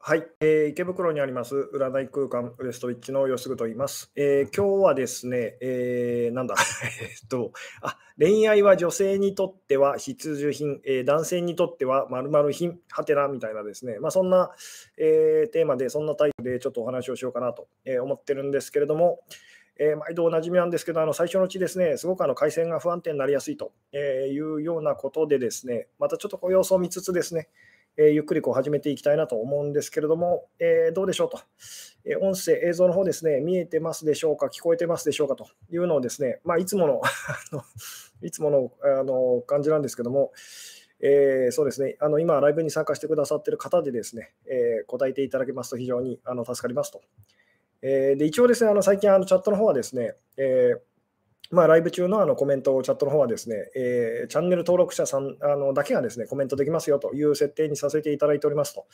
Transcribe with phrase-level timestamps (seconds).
[0.00, 4.12] はい、えー、池袋にあります占い空間ウエストウィッチの吉ぐと言います。
[4.14, 6.54] えー、今日はですね、えー、なんだ、
[7.02, 14.50] えっと、あ、恋愛は女性にとっては必需品、えー、男性にとっては〇〇品、はてなみたいなですね、まあ、そんな、
[14.96, 17.68] えー、テーマで、そんなタイプでちょっとお話をしようかなと
[18.00, 19.20] 思ってるんですけれども、
[19.78, 27.48] えー、毎度おなじみなんですけど、あの最初のうちですね、すごくあの回線が不安定になりやすいというようなことでですね、またちょっとこう様子を見つつですね、
[28.00, 31.40] えゆっくりこう始めていきたいなと思うんですけれども、え、どうでしょうと、
[32.04, 37.02] え音声、映像の方ですね、見えてますでしょうか、聞こえてますでしょうかというのをですね、まあ、いつもの
[38.22, 40.32] いつものあの感じなんですけども、
[41.00, 47.02] えー、そうですね、あの今、ライブに参加してくださっている方でですね、えー、答えていただけますと非常にあの助かりますと。
[47.82, 50.80] えー、で一応ですね、あの最近あのチャットの方はですね、えー
[51.50, 58.86] まあ、ライブ中のあのコメント、チャットの方はですね、えー、チャンネル登録者さんあのだけがですねコメントできますよという設定にさせていただいておりますと。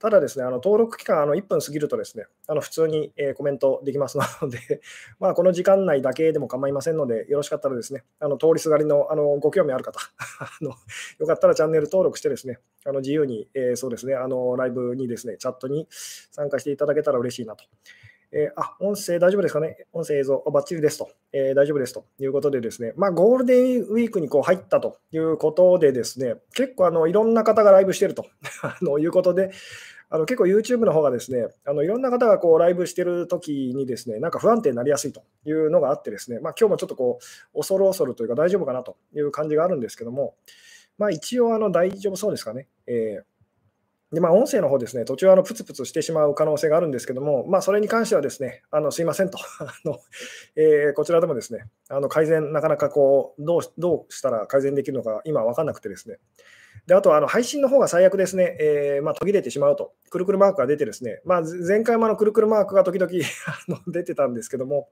[0.00, 4.80] ただですね、あの登録期間あの1分過ぎるとですね、あの普通に、えー、コメントできますので、
[5.20, 10.00] まあ、この時間内だけでも構いませんので、よろしかったらですね、あの通りすがりのあのご興味ある方
[10.40, 10.70] あの、
[11.18, 17.64] よかったらチャンネル登録してですね、あの自由に、えー、そうですね、あのライブにですね、チャットに参加していただけたら嬉しいなと。
[18.32, 19.86] えー、あ、音声大丈夫ですかね？
[19.92, 22.04] 音声映像バッチリですと、えー、大丈夫ですと。
[22.18, 28.26] いうことでですね、まあ、ゴールデンウィークにこう入ったということでですね、結構あのいろんな方がライブしてると。
[29.00, 29.50] いうことで、
[30.10, 35.22] あの結構 YouTube の方がですね、あのいろんな方がこうライブしてるときにですね、なんか不安定になりやすいと。
[35.46, 37.18] いうのがあってですね、まあ、今日もちょっとこ
[37.54, 40.34] う、恐る恐るというか大丈夫かなという感じがあるんですけども、
[40.98, 42.68] まあ、一応あの大丈夫そうですかね。
[42.86, 43.29] えー
[44.12, 49.98] で、まあ、音声の方ですね、途中あのプツプツしてしまう可能性があるんですけども、まあ、それに関してはですね、あのすいませんと あの、
[50.56, 56.18] えー、こちらでもですね、あの改善、なかなかこうどう、どうしたら改善できるのか、今分かんなくてですね、
[56.86, 63.10] であとあの配信の方が最悪ですね、えー、まあ、途切れてしまうと、くるくるマークが出てですね、まあ、前回もあのくるくるマークが時々
[63.46, 64.88] あの出てたんですけども、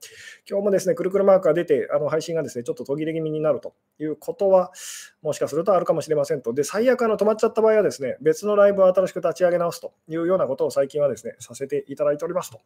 [0.49, 3.75] 今日もですね、くるくるマークが出て、あの配信がですね、ちょっと途切れ気味になると。
[4.01, 4.71] いうことは、
[5.23, 6.53] もしかするとあるかもしれませんと。
[6.53, 9.93] で、最悪あの止まっちゃった場合はですね、別のライブを新しく立ち上げ直すと。
[10.09, 12.61] いうようなことを最近はですね、させていただいておりますと。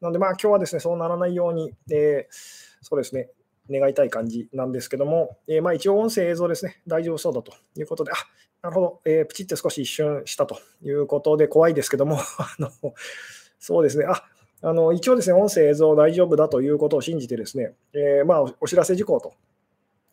[0.00, 2.34] なので、まあ今日はですね、そうならないように、えー、
[2.80, 3.28] そうですね、
[3.70, 7.52] 願いたい感じなんですけども、えー、まあ一応音声映像ですね、大丈夫そうだと。
[7.76, 8.14] いうことで、あ
[8.62, 12.70] なるほど、えー、プチって少し一瞬したということで怖いですけども、 あの
[13.58, 14.24] そうですね、あ
[14.62, 19.34] あの一応ですね、音声映像大丈夫だということを信じてですね、えー、まあ、お知らせ事項と。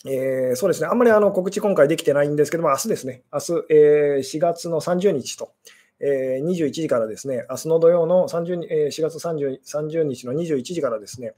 [0.05, 5.51] えー、そうですね、あんまりあの告知今回できてないんですけども、明日ですね、明日、えー、4月の30日と、
[5.99, 11.33] えー、21時からですね、明日の土曜の30、えー、4月 30, 30日の21時からですね、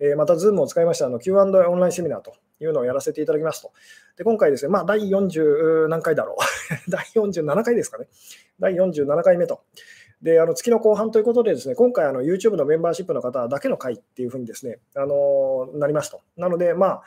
[0.00, 2.34] え、また Zoom を使いましたあの Q&A オンラインセミナーと。
[2.60, 3.72] いうのをやらせていただきますと。
[4.16, 6.36] で今回ですね、まあ、第40何回だろう。
[6.90, 8.08] 第47回ですかね。
[8.60, 9.62] 第47回目と。
[10.22, 16.20] で、あの月の後半ということで、ですね今回あの、YouTube のメンバーシップの方だけの回っていうふうにですね、あのなりますと。
[16.36, 17.02] なので、まあ、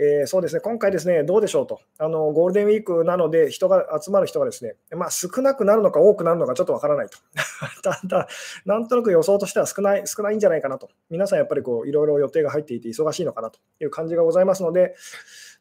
[0.00, 1.80] えー、そうですね、今回ですね、どうでしょうと。
[1.98, 7.18] あのゴールデンウィークなので、人が集まる人がですね、まあ、少なくなるのか多くなるのかちょっとわからないと。
[7.82, 8.28] ただ、
[8.64, 10.88] なんとなく予想としては少ない少ないんじゃないかなと。
[11.10, 14.94] 皆さんやっぱりこういろいろ予定が入っていて忙しいのかなという感じがございますので、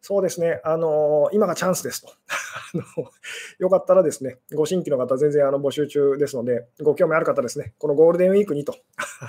[0.01, 2.09] そうですね、あの今がチャンスですと。
[3.59, 8.75] よかったらですね、ご新規の方、全然あの募集中ですので、ご興味ある方ですね、このゴールデンウィークにと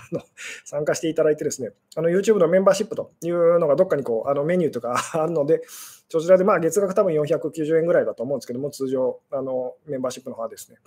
[0.64, 5.62] 参加していただいてですね、の YouTube のメンバーシップというのがどっかにこうあのメニューとか あるので、
[6.08, 10.78] そちらでまあ月額多分490円ぐらいだと思うんですけども、通常あのメンバーシップの方はですね。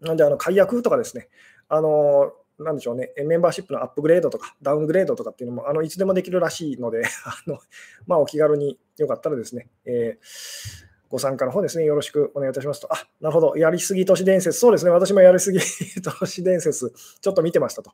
[0.00, 1.28] なんで、あの解約とかですね、
[1.68, 2.32] あの
[2.64, 7.58] なんでしょうね、メンバーシップのアップグレードとかダウングレードとかっていうのもあのいつでもできるらしいので、 あの
[8.06, 12.92] まあ、お気軽によかったらですね、えー、ご参加の方ですね、よろしくお願いいたしますと。
[12.92, 15.58] あ、なるほど、やりすぎ都市伝説、そうですね、私もやりすぎ
[16.02, 17.92] 都市伝説、ちょっと見てましたと。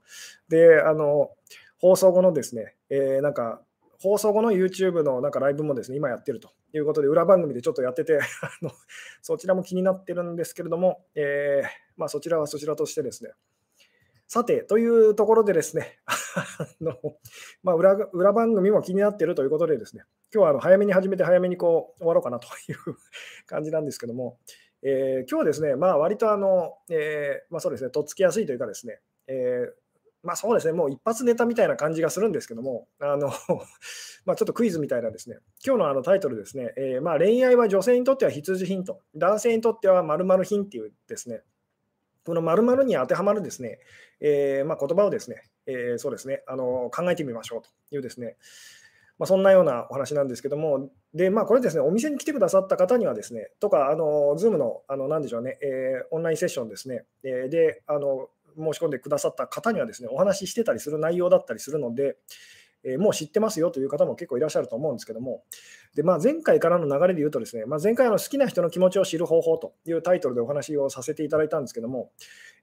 [0.49, 1.31] で、あの
[1.79, 3.63] 放送後のですね、えー、なんか、
[3.99, 6.51] 放送後の YouTube のなんかライブもですね、今やってると。
[6.77, 8.21] いうことで、裏番組でちょっとやってて あ
[8.63, 8.71] の、
[9.23, 13.33] そちらも気になってるんですけれども、えー、まあ、そちらはそちらとしてですね、
[14.29, 16.97] さて、というところでですね、 あの
[17.63, 20.03] まあ裏、裏番組も気になっているということでですね、
[20.35, 22.77] 今日はあの早めに始めて早めにこう終わろうかなという
[23.47, 24.39] 感じなんですけども、
[24.83, 29.73] えー、今日はですね、まあ、割とあの、えー、まあ、そうですね、とっつきやすいというかですね、えー、
[30.23, 33.31] まあ、そうですね、もう一発ネタみたいな感じがするんですけども、あの
[34.27, 41.43] まあちょっとクイズみたいなですね、今日のあのタイトルですね、えー、まあ恋愛は女性にとっては必需品と、男性にとっては〇〇品っていうですね、
[42.27, 43.79] この〇〇に当てはまるですね、
[44.21, 48.37] えー、まあ、言葉をですね、えー、そうですねあの考えてみましょうというですね、
[49.19, 58.29] まあ、そんなようなお話なんですけども、で、まあ、これですね、お店に来てくださった方にはですね、とか、あの、ズームの、あの、なんでしょうね、えー、オンラインセッションですね、えー、で、あの、
[58.59, 62.17] 申し込んでくださった方にはですね、お話ししてたりする内容だったりするので、
[62.87, 65.43] えー、もう知ってますよという方も結構いらっしゃると思うんですけども、
[65.97, 72.13] でまあ、前回からの流れで言うとですね、まあ、前回の好きな人の気持ちを知る方法というタイトルでお話をさせていただいたんですけども、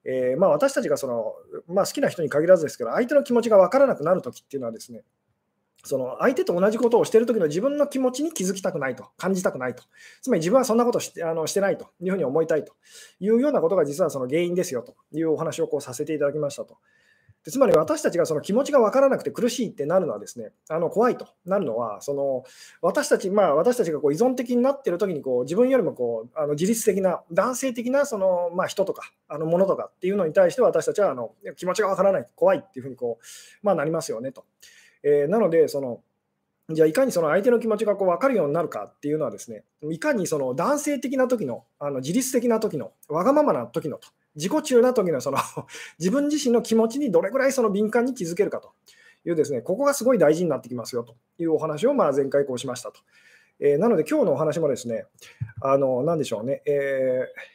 [0.06, 1.34] えー、まあ、私たちがその、
[1.68, 5.04] まあ、好きな人に限らずですけど、相手の気持ちが分からなくなるときっていうのはですね、
[5.86, 9.84] その相手と同じことをしているときの自分の気持ちに気づきたくないと、感じたくないと、
[10.22, 12.74] つまり自分はそんなことしてあのしてないというふうに思いたいと
[13.20, 16.78] いうようなことが実はその原因ですよというお話をこうさせていただきましたと。
[17.44, 22.44] でつまり私たちがその気持ちが分からなくて苦しいってなるのはですね、あの怖いとなるのは、その
[22.81, 34.46] 私たち、まあ、私たちがこう依存的になっているときにこう自分よりもこうあの自律的な、男性的なその、まあ、人とかあのものとかっていうのに対して私たちはあの気持ちが分からない、怖いっていうふうにこう、まあ、なりますよねと。
[35.04, 36.01] えー、なので、その
[36.69, 45.38] じゃあいかにその相手の気持ちがこう分かるようになるかっていうのはですね、いかにその男性的な時の、あの自律的な時の、わがままな時のと、自己中な時のその
[46.00, 48.72] 自分自身の気持ちにどれぐらいその敏感に気づけるかと
[49.26, 53.00] いうですね、ここがすごい大事になってきますよというお話をまあ前回こうしましたと。
[53.60, 55.06] えー、なので今日のお話もですね、
[55.62, 57.54] あの、なんでしょうね、えー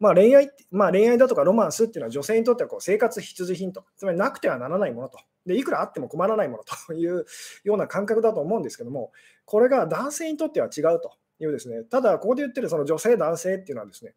[0.00, 7.24] まあ、恋愛、まあ、恋愛だとかロマンスっていうのは女性にとってはこう生活必需品と、つまりなくてはならないものとで、いくらあっても困らないものという
[7.64, 9.12] ような感覚だと思うんですけども、
[9.44, 14.14] これが男性にとっては違うというですね、ただ、ここで言ってるその女性、男性っていうのはですね、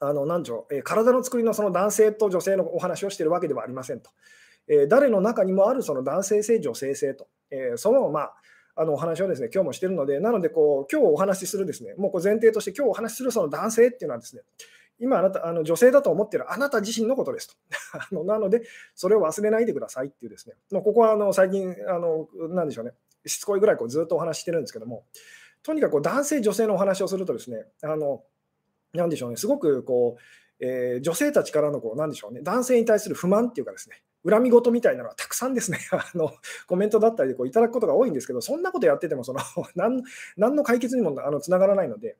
[0.00, 4.10] あの何でしょう、え体の作りのその男性と女性のお話をしているわけではありませんと。
[4.66, 8.34] え誰の中にもあるその男性性、女性性と、えそのまあ、
[8.76, 14.42] あのお話をですね今日もしているので、なのでこう、今日お話しするですね、もうこう前提として、今日お話しするその男性っていうのはですね、
[14.98, 17.54] 今あなた、あの女性だと思っているあなた自身のことですと。
[17.98, 18.62] あのなので、
[18.94, 22.92] それを忘れないでくださいっていうですね、もうここはあの最近、あのなんでしょうね、
[23.26, 25.04] しつこいぐらいこうずっとお話ししてるんですけども、
[25.62, 28.24] とにかく男性、女性のお話をするとですね、あの
[28.94, 36.32] なんでしょうね、すごくこう、えー、女性たちからのこう、なんでしょうね、男性に対する不満っていうかですね、恨み事みたいなのはたくさんですね、 あの
[36.66, 39.40] コメントだったりでこういただくことが多いんですけど、そんなことやっててもその
[39.74, 40.02] 何、
[40.36, 42.16] 何の解決にもあのつながらないので、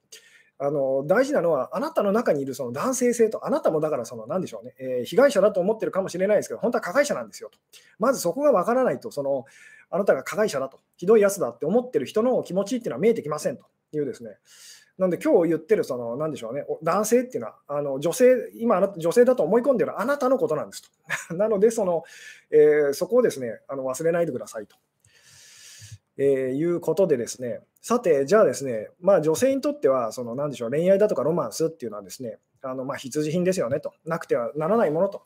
[0.62, 7.58] あの大事なのは、あなたの中にいるその男性性と、あなたもだからその、なんでしょうね、えー、被害者だと思ってるかもしれないですけど、本当は加害者なんですよと。
[7.98, 9.46] まずそこがわからないと、その、
[9.88, 13.64] あなたが加害者だと、ひどいやつだって思ってる人の気持ちっていうのは見えてきませんと。
[13.96, 14.36] いうですね。
[14.98, 20.82] なんで今日言ってる、その、なんでしょうね、男性っていうのは、あの女性、今あなた、女性だと思い込んでるあなたのことなんです
[21.28, 21.34] と。
[21.34, 22.04] なので、その、
[22.50, 24.76] えー、そこをですね、あの忘れないでくださいと。
[26.18, 35.22] えー、いうことでですね、さて、じゃあですね、まあ、女性にとっては、その何でしょう、恋愛だとかロマンスっていうのはですね、あのまあ必需品ですよねと、なくてはならないものと、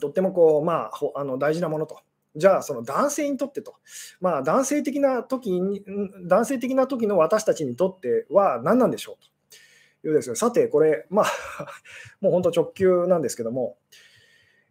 [0.00, 2.00] とってもこう、まあ、あの大事なものと。
[2.36, 3.74] じゃあ、その男性にとってと、
[4.20, 5.82] まあ、男性的な時に、
[6.26, 9.36] 男性的な時の私たちにとっては何なんでしょうと。
[10.08, 11.26] いうですね、さて、これ、まあ、
[12.20, 13.78] もう本当直球なんですけども、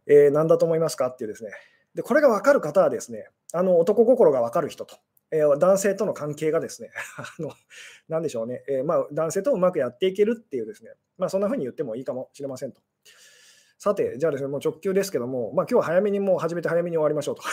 [0.06, 1.52] えー、何だと思いますかっていうですね、
[1.96, 4.98] でこれが分かる方はですね、あの男心が分かる人と。
[5.32, 7.52] えー、男性との関係がですね、 あの
[8.08, 12.82] なんでしょうね、えー、まあ、男性とうまくやっていけるっていうですね、まあ、そんな風に言ってもいいかもしれませんと。
[13.78, 17.44] さて、じゃあですね、もう直球ですけども、まあ、今日は早めにもう始めて早めに終わりましょうと。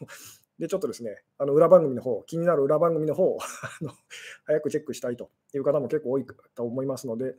[0.58, 3.38] で、ちょっとですね、あの裏番組の方、気になる裏番組の方 を
[4.44, 7.36] 早くチェックしたいという方も結構多いと思いますので、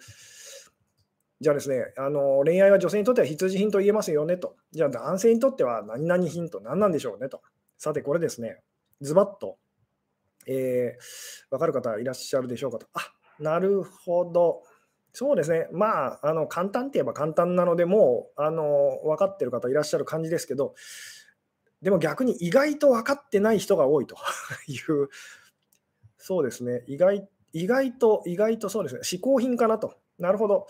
[1.41, 4.55] じゃあですね、あの恋愛は女性にとっては必需品と言えますよねと。
[4.71, 7.41] じゃあ男性にとっては何々品と何なんでしょうねと。
[7.77, 8.61] さて、これですね、
[9.01, 9.57] ズバッと
[10.47, 12.87] えー、分かる方いらっしゃるでしょうかと。
[12.93, 14.63] あなるほど。
[15.11, 15.67] そうですね。
[15.71, 20.75] まあ、あの簡単って言えば簡単なので、もうあの分かってる方いらっしゃる感じですけど、
[21.81, 24.15] でも逆に意外と分かってない人が多いと
[24.67, 25.09] いう、
[26.17, 26.83] そうですね。
[26.87, 29.01] 意外意外と、意外とそうですね。
[29.03, 29.97] 嗜好品かなと。
[30.17, 30.67] なるほど。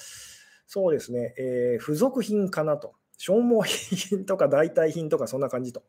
[0.67, 1.33] そうですね。
[1.37, 2.93] えー、付属品かなと。
[3.17, 5.83] 消耗品とか代替品とかそんな感じと。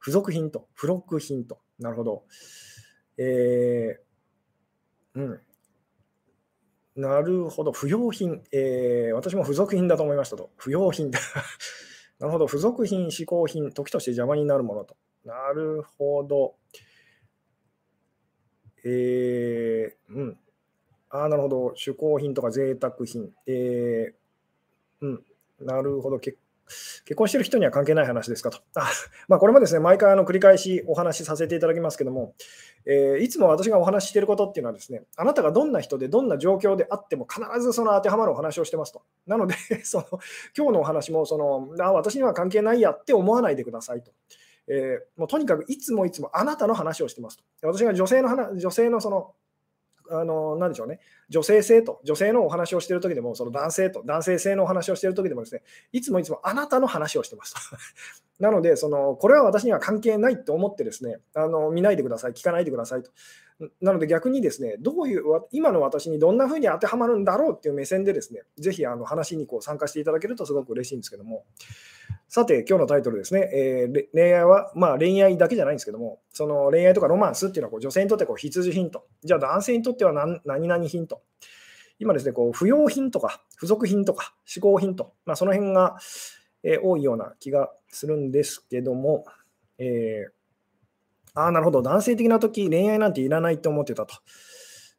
[0.00, 1.60] 付属品と、付録品と。
[1.78, 2.24] なるほど。
[3.18, 5.40] えー、うん。
[6.94, 10.50] なるほど、不要品、えー、私も付属品だと思いましたと。
[10.56, 11.10] 不要品。
[12.18, 14.96] なるほど、付属品、嗜好品、時として邪魔になるものと。
[15.24, 16.54] なるほど。
[18.84, 20.38] えー、うん。
[21.08, 23.32] ああ、なるほど、嗜好品とか贅沢品。
[23.46, 25.24] えー、うん。
[25.60, 26.38] なるほど、結
[27.04, 28.58] 結婚してる人には関係ない話ですかと。
[28.74, 28.88] あ
[29.28, 32.34] まあ、これもですね、毎回あの繰り返しお話しさせていただきますけども、
[32.86, 39.02] えー、いつも私がお話ししていることっていうのはですね、あなたがどんな人でどんな状況であっても必ずその当てはまるお話をしてますと。
[39.26, 39.54] なので、
[39.84, 40.04] その
[40.56, 44.12] 今日のお話もそのあ、私には関係ないやって思わないでくださいと。
[44.68, 47.44] えー、もうとにかくいつもいつもあなたの話をしてますと。
[47.62, 49.34] 私が女性の話女性のその
[50.12, 57.54] あの、なでしょうね、女性性と、女性のお話をしている時でも、その男性と、男性性のお話をしている時でもですね、いつもいつもあなたの話をしてます。
[58.38, 63.10] なので、その、これは私には関係ないと思ってですね、あの、見ないでください、聞かないでくださいと。
[63.80, 71.44] なので逆にですね、どういう、今の私にどんなふうに当てはまるんだろうっていう目線でですね、ぜひあの話にこう参加していただけるとすごく嬉しいんですけども、
[72.28, 81.22] さて、今日のタイトルですね、えー、恋愛は、まあ恋愛だけじゃないんですけども、その恋愛とかロマンスっていうのはこう女性にとってこう必需品と、じゃあ男性にとっては何何々品と、
[81.98, 85.98] 今ですね、こう不要品とか付属品とか嗜好品と、まあ、その辺が、
[86.62, 89.24] えー、多いような気がするんですけども、
[89.78, 90.41] えー
[91.34, 91.82] ああ、なるほど。
[91.82, 94.14] 男性的な時、恋愛なんていらないと思ってたと。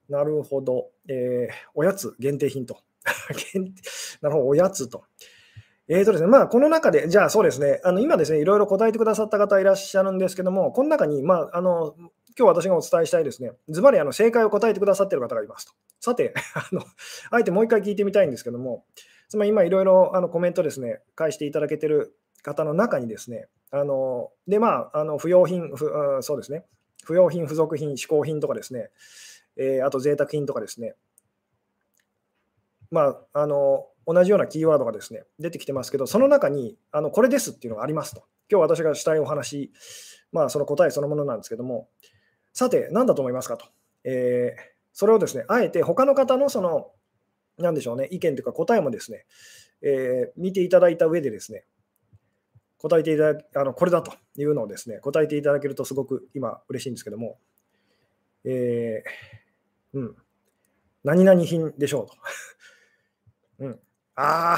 [0.09, 0.89] なるほど。
[1.07, 2.77] えー、おやつ限定品と。
[4.21, 5.03] なるほど、おやつと。
[5.89, 15.73] えーとですね、まあ、この中で、じゃあそうですね、あの今ですね、いろいろ答えてくださった方いらっしゃるんですけども、この中に、まあ、あの今日私がお伝えしたいですね、ズバリあの正解を答えてくださっている方がいますと。
[15.99, 16.83] さて、 あの
[17.31, 18.85] あえてもう一回聞いてみたいんですけども、
[19.27, 26.63] つまり今いろいろあのコメントですね、返していただけてる方の中にですね、あので、まあ、あの不用品不、そうですね、
[27.03, 28.89] 不用品、付属品、嗜好品とかですね、
[29.57, 30.93] えー、あと贅沢品とかですね、
[32.91, 38.23] まあ、あの同じようなキーワードがですね出てきてますけど、その中にあのこれですっていうのがありますと。
[38.51, 39.71] 今日私がしたいお話、
[40.31, 41.89] まあ、その答えそのものなんですけども、
[42.53, 43.65] さて、何だと思いますかと。
[44.03, 44.61] えー、
[44.91, 46.91] それをですね、あえて他の方のその、
[47.57, 49.25] なんでしょうね、意見というか答えもですね、
[49.81, 51.65] えー、見ていただいた上でですね、
[52.83, 57.37] 答えていただあのこれだというのをですね、答えていただけるとすごく今嬉しいんですけども、
[58.43, 60.15] えー、うん、
[61.05, 62.13] 何々品でしょうと。
[63.65, 63.79] うん、
[64.15, 64.57] あ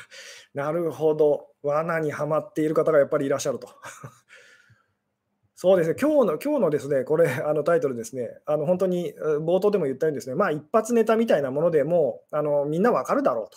[0.54, 3.68] なるほど、罠にはまっている方がやっぱりいらっしゃると。
[5.54, 13.50] そうですね、今日の今日のですね、これ、あのタイトルですね、あの本当に冒頭でも言ったようにですね、まあ、一発ネタみたいなものでもうあのみんなわかるだろ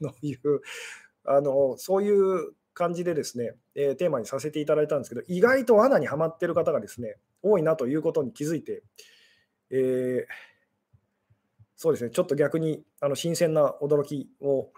[0.00, 0.14] と。
[0.22, 0.62] いう
[1.24, 8.84] あの、そういう感じでですね、えー、テーマにさせていただいたんですけど、意外と罠にはまっている方がですね、多いなということに気づいて、
[9.70, 10.26] えー、
[11.74, 14.70] そうですね、ちょっと逆にあの新鮮な驚きを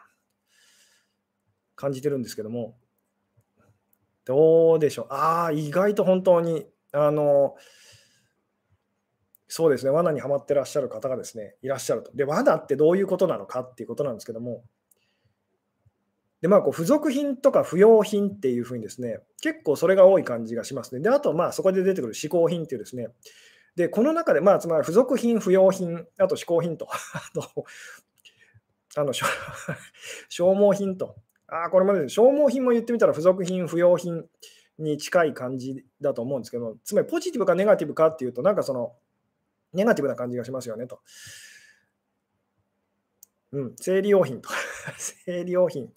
[1.76, 2.78] 感じてるんですけども、
[4.24, 5.06] どうでしょう。
[5.10, 7.54] ああ、意外と本当に、あの、
[9.46, 12.12] そうですね、罠にはまってらっしゃる方がですね、いらっしゃると。
[12.14, 14.64] で、罠ってどういうことなのかっていうことなんですけども、
[16.40, 21.00] で、まあ、こう付属品とか不要品っていうふうにですね、結構それが多い感じがしますね。
[21.00, 23.08] で、あと、まあ、そこで出てくる嗜好品っていうですね、
[23.76, 27.64] で、この中で、まあ、つまり付属品、不要品、あと嗜好品と、 あと、
[28.96, 29.12] あの、
[30.28, 31.16] 消耗品と、
[31.46, 34.24] ああこれまで消耗品も言ってみたら付属品、不要品
[34.78, 38.96] に近い感じだと思うんですけど、つまりポジティブかネガティブかっていうと、なんかその、
[39.72, 41.00] ネガティブな感じがしますよねと。
[43.52, 44.48] うん、生理用品と。
[45.26, 45.92] 生理用品。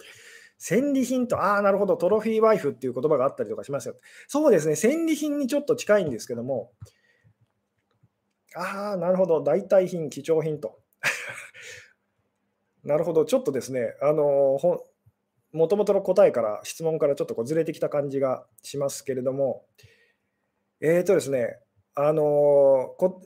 [0.65, 3.95] 戦利品と、ああ、なるほど、トロフィーワイフっていう言葉があったりとかしますよ。
[4.29, 6.71] そうですね、戦利品にちょっと近いんですけども、
[8.55, 10.79] ああ、なるほど、代替品、貴重品と。
[12.85, 14.85] なるほど、ちょっとですね、あのほ
[15.51, 19.65] もともとの答えから、質問からちょっとこうずれてきた感じがしますけれども、
[20.79, 21.59] えっ、ー、とですね、
[21.93, 23.21] あのこ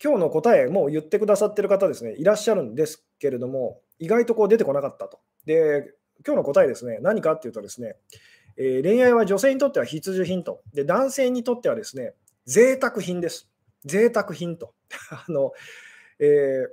[0.00, 5.18] 今日の答えもう言ってくださってる方ですね、いらっしゃるんですけれども、意外とこう出てこなかったと。
[5.44, 5.92] で、
[6.26, 7.96] 今日の答えですね、何かっていうとですね、
[8.56, 12.14] えー、恋愛は女性にとっては必需品と、で男性にとってはですね、
[12.46, 13.48] 贅沢品です。
[13.84, 14.74] 贅沢品と。
[15.10, 15.52] あの
[16.18, 16.66] え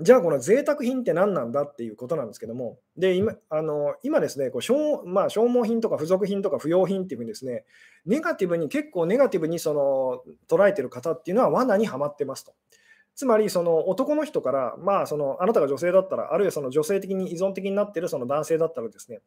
[0.00, 7.64] ー、じゃあ、この贅沢品って何なんだっていうことなんですけども、で今あの今ですねこう消、まあ、消耗品とか付属品とか不要品っていうふうにですね、
[8.04, 12.54] ネガティブに、結構ネガティブにその捉えてる方っていうのは罠にはまってますと。
[13.18, 19.22] つまりその男の人から、まあ、そのあなたが女性だったら、あるいはその女性的に依存的になっているその男性だったらですね、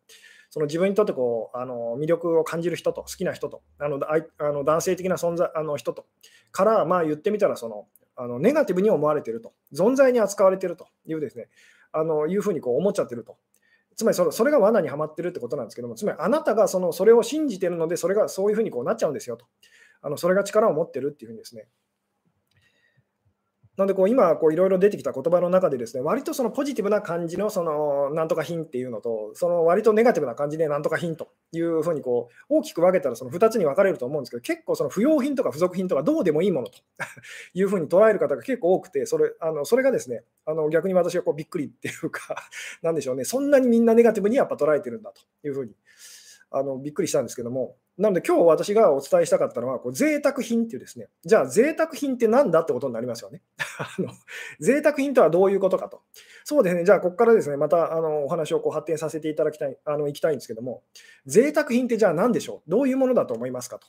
[0.49, 3.99] その自分にとってこうあの魅力を感じる人と、好きな人と、あの
[4.37, 6.05] あの男性的な存在あの人と、
[6.53, 11.49] から、まあ、言ってみたらそのあの、ネガティブに思われていると、存在に扱われているというですね、
[11.91, 13.35] あのいうふうにこう思っちゃってると。
[13.97, 19.47] つまりそれそれが罠にはまってるってことなんですけども、つまりあなたがそのそれを信じてるので、それがそういうふうにこうなっちゃうんですよと。
[20.01, 21.67] あのそれが力を持ってるっていうふうにですね、
[23.77, 36.79] なのでこう今いろいろ出てきた言葉の中でですね割とそのポジティブな感じのそのなんとか品っていうのとその割とネガティブな感じでなんとか品というふうにこう大きく分けたらその2つに分かれると思うんですけど結構その不要品とか付属品とかどうでもいいものと
[37.53, 42.35] いうふうに捉える方が結構多くてそれあのそれがですねあの逆に私はこうびっくりっていうか
[42.81, 43.23] なんでしょうね。
[43.23, 45.71] そんなにみんなネガティブにやっぱ捉えてるんだというふうに
[46.51, 53.41] あのびっくりしたんですけどもなので今日私がお伝えしたかったのは、こう贅沢品っていうですね、じゃあ贅沢品って何だってことになりますよね。
[53.77, 54.09] あの
[54.59, 56.01] 贅沢品とはどういうことかと。
[56.43, 60.83] そうですね、じゃあここからですね、またあのお話をこう発展させていただきたい、あのいきたいんですけども、
[61.25, 62.69] 贅沢品ってじゃあ何でしょう？
[62.69, 63.87] どういうものだと思いますかと。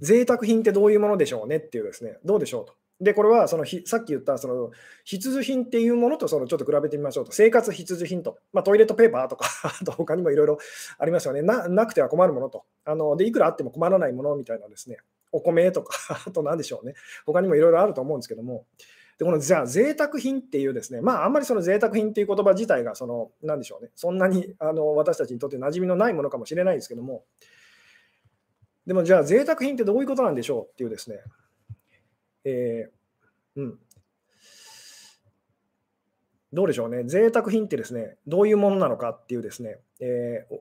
[0.00, 2.74] 贅沢品ってどういうものでしょうねっていうですね、どうでしょうと。
[3.00, 4.70] で、これはそのさっき言ったその
[5.04, 7.32] 必需品っていうものとそのちょっと比べてみましょうと。
[7.32, 8.38] 生活必需品と。
[8.52, 9.48] まあ、トイレットペーパーとか
[9.80, 10.58] あと他にもいろいろ
[10.98, 11.66] ありますよねな。
[11.68, 12.64] なくては困るものと。
[12.84, 14.98] あので、いくらあっても困らないものみたいなですね。
[15.32, 16.94] お米とか あと何でしょうね。
[17.24, 18.66] 他にもいろいろあると思うんですけども。
[19.18, 23.90] で、このじゃあ贅沢品っていうですね、まああんまりその贅沢品っていう言葉自体がその、何でしょうね。
[23.94, 27.24] そんなにあの私たちにとって馴染みのないものかもしれないですけども。
[28.86, 31.20] でもじゃあ贅沢品ってどういうことなんでしょうっていうですね。
[32.44, 33.00] えー
[33.56, 33.78] うん。
[36.52, 37.04] どうでしょうね。
[37.04, 40.56] 贅沢品ってですね、どういうものなのかっていうですね、えー、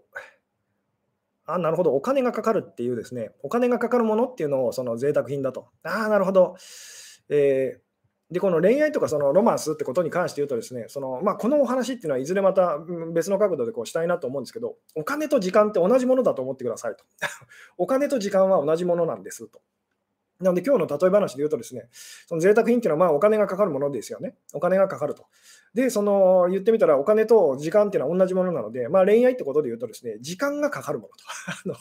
[1.45, 5.69] あ、なるほど、お金がかかるっていうですね、お金がかかるものっていうのをその贅沢品だと。
[5.83, 6.55] ああ、なるほど。
[7.29, 12.77] えー、で、この恋愛とかそのロマンスってことに関して言うとですね、そのまあ、このお話っていうのはいずれまた
[13.13, 17.03] 別の角度でこうしたいなと思うんですけど、お金と時間って同じものだと思ってくださいと。
[17.79, 19.59] お金と時間は同じものなんですと。
[20.39, 21.89] なので、今日の例え話で言うとですね、
[22.25, 24.35] その贅沢品っていうのはまあお金がかかるものですよね。
[24.53, 25.25] お金がかかると。
[25.73, 31.15] で、その言ってみたらお金と時間っていうのは同じものなので、まあ恋愛ってことで言うとですね、時間がかかるものと。
[31.51, 31.75] あの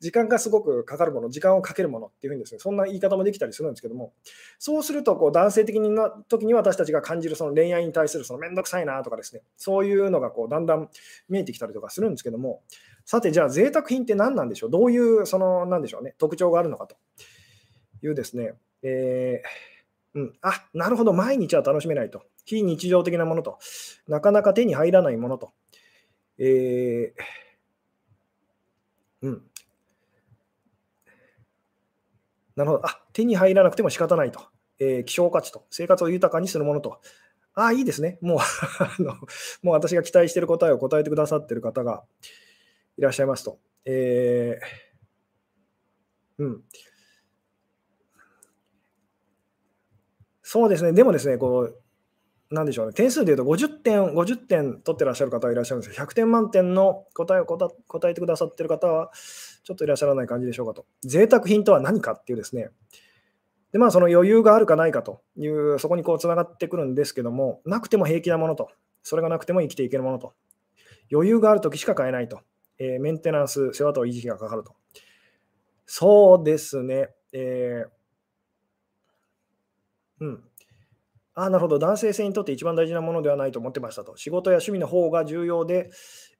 [0.00, 4.14] 時間がすごくかかるもの、時間をかけるものっていうふうにですね、そんな言い方もできたりするんですけども、
[4.58, 10.88] そうするとこう男性的な時に私たちが感じるその恋愛に対するそのめんどくさいなとかですね、そういうのがこうだんだん
[11.28, 12.62] 見えてきたりとかするんですけども、
[13.04, 14.70] さてじゃあ贅沢品って何なんでしょう？
[14.70, 16.96] どういうその何でしょうね、特徴があるのかと。
[18.02, 22.22] いうですね、えー、うん、あなるほど、毎日は楽しめないと。
[22.44, 23.58] 非日常的なものと。
[24.06, 25.52] なかなか手に入らないものと。
[26.38, 29.42] えー、うん。
[32.56, 32.86] なるほど。
[32.86, 34.40] あ手に入らなくても仕方ないと。
[34.80, 35.66] えー、希少価値と。
[35.70, 37.00] 生活を豊かにするものと。
[37.54, 38.18] ああ、いいですね。
[38.20, 38.38] もう
[38.78, 39.14] あの、
[39.62, 42.04] もう私が期待している答えを答えてくださっている方が
[42.96, 43.58] いらっしゃいますと。
[43.84, 46.64] えー、うん。
[50.50, 59.10] そうですね、でもですね、こう、なんでしょうね、点数でいうと50点、50点取ってらっしゃる方はいらっしゃるんですけど、100点満点の答えを答えてくださってる方は、
[59.62, 60.86] ちょっといらっしゃらない感じでしょうかと。
[61.02, 62.70] 贅沢品とは何かっていうですね、
[63.72, 68.70] で、まあ、その余裕があるかないかという、そこにこうつながってくるんですけども、なくても平気なものと、
[69.02, 70.32] それがなくても生きていけるものと、
[71.12, 72.40] 余裕があるときしか買えないと、
[72.78, 74.74] えー、メンテナンス、世話と維持費がかかると。
[75.84, 77.97] そうですね、えー
[80.20, 80.44] うん。
[81.34, 81.78] ああ、なるほど。
[81.78, 84.16] 男性性にとって一番大事なものではないと思ってましたと。
[84.16, 85.90] 仕事や趣味の方が重要で、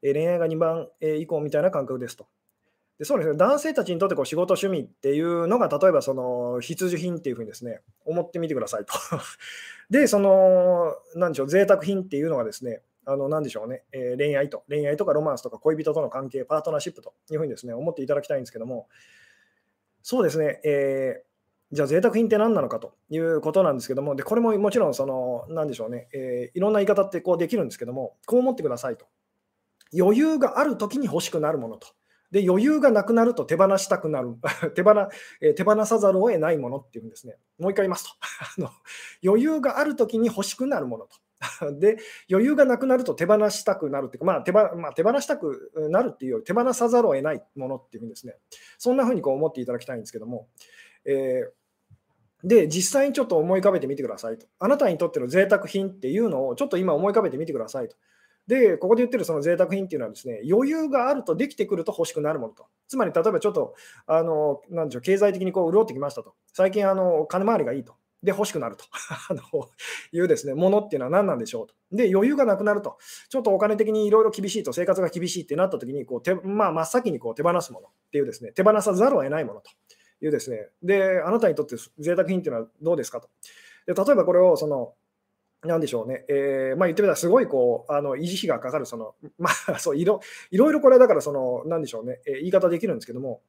[0.02, 2.26] え恋愛が2番、え以降みたいな感覚ですと。
[2.98, 8.92] でそうですね、男性たちにとってこう仕事、趣味っていうのが、例えばその必需品っていうふうにですね、思ってみてくださいと。
[9.88, 18.88] で、その、なんでしょう、贅沢品っていうのがですね、あの、なんでしょうね、えー、恋愛と、恋愛とかロマンスとか恋人との関係、パートナーシップというふうにですね、思っていただきたいんですけども、
[20.02, 21.27] そうですね、えー
[21.70, 29.06] じゃあ贅沢品って何なのかということなんですけども、でこれももちろんその、なんでしょうね、えー、いろんな言い方ってこうできるんですけども、こう思ってくださいと。
[29.98, 31.88] 余裕があるときに欲しくなるものと。
[32.30, 34.36] で、余裕がなくなると手放したくなる、
[34.74, 34.92] 手放
[35.40, 37.36] えー、手放さざるを得ないものっていうんですね。
[37.58, 38.10] もう一回言いますと。
[38.60, 38.70] あの
[39.24, 41.16] 余裕があるときに欲しくなるものと。
[41.78, 41.98] で、
[42.30, 48.36] 余裕がなくなると手放したくなるっていうか、まあ手ばまあ、手放したくなるっていうより、手放さざるを得ないものっていうんですね。
[48.78, 50.48] そんなふうにこう思っていただきたいんですけども、
[51.04, 51.57] えー
[52.44, 54.46] で、実際にちょっと思い浮かべてみてくださいと。
[54.58, 57.96] あなたにとっての贅沢品っていうのをちょっと今思い浮かべてみてくださいと。
[58.46, 62.66] で、ここで言ってるその贅沢品っていうのはですね、余裕があるとできてくると欲しくなるものと。
[62.86, 63.74] つまり、例えばちょっと、
[64.06, 66.34] あの、なんでしょう、経済的にこう潤ってきましたと。
[66.54, 67.94] 最近、あの、金回りがいいと。
[68.22, 68.84] で、欲しくなると
[69.30, 69.42] あの
[70.12, 71.74] いうですね、ものっていうのは何なんでしょうと。
[71.92, 72.96] で、余裕がなくなると。
[73.28, 79.70] ちょっとお金的にいろいろ厳しいと、生活が厳しいってなった時に、こう手まあ、真っ先にこう手放すものっていうですね、手放さざるを得ないものと。
[80.20, 83.28] いうですね、で、あなたにとって贅沢品っていうのはどうですかと。
[83.86, 84.94] で例えばこれをその、
[85.64, 93.42] なんでしょうね、えー、まあ、言ってみたら、すごいこうあの維持費がかかる、その まあ、そういろいろいろこれだから、そのなんでしょうね、えー、言い方できるんですけども、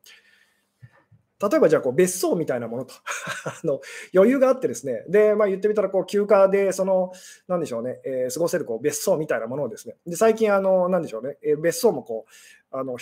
[1.41, 2.93] 例えばじゃあこう別荘みたいなものと。
[3.45, 3.79] あの
[4.13, 7.13] 余裕があってですね、で、まあ、言ってみたらこう休暇でその、
[7.47, 12.97] なんでしょうね、えー、過ごせるこう別荘みたいなものをですね、で最近あの、なんでしょうね、えー、別荘もこうあの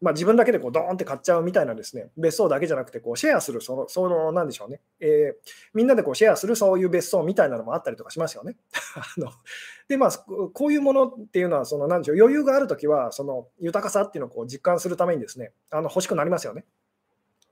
[0.00, 8.56] まあ、自分だけでこうドーンって買っちゃうみたいなですね、別荘だけじゃなくて、こうシェアする、その、その、なんでしょうね、えー、みんなでこうシェアするそういう別荘みたいなのもあったりとかしますよね。
[8.94, 9.32] あの
[9.88, 16.64] で、まあ、こういうものっていうのは、その、なんでしょう、余裕があるときは、その豊かさっていうのをこう実感するためにですね、あの欲しくなりますよね。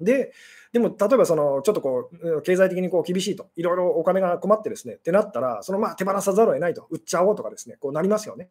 [0.00, 0.32] で、
[0.72, 8.50] でも例えばそのちょっとこう経済的にこう厳しいと、いろいろお金が困ってですねってなったら、そのまあ手放さざるを得ないと、売っちゃおうとかですね、こうなりますよね。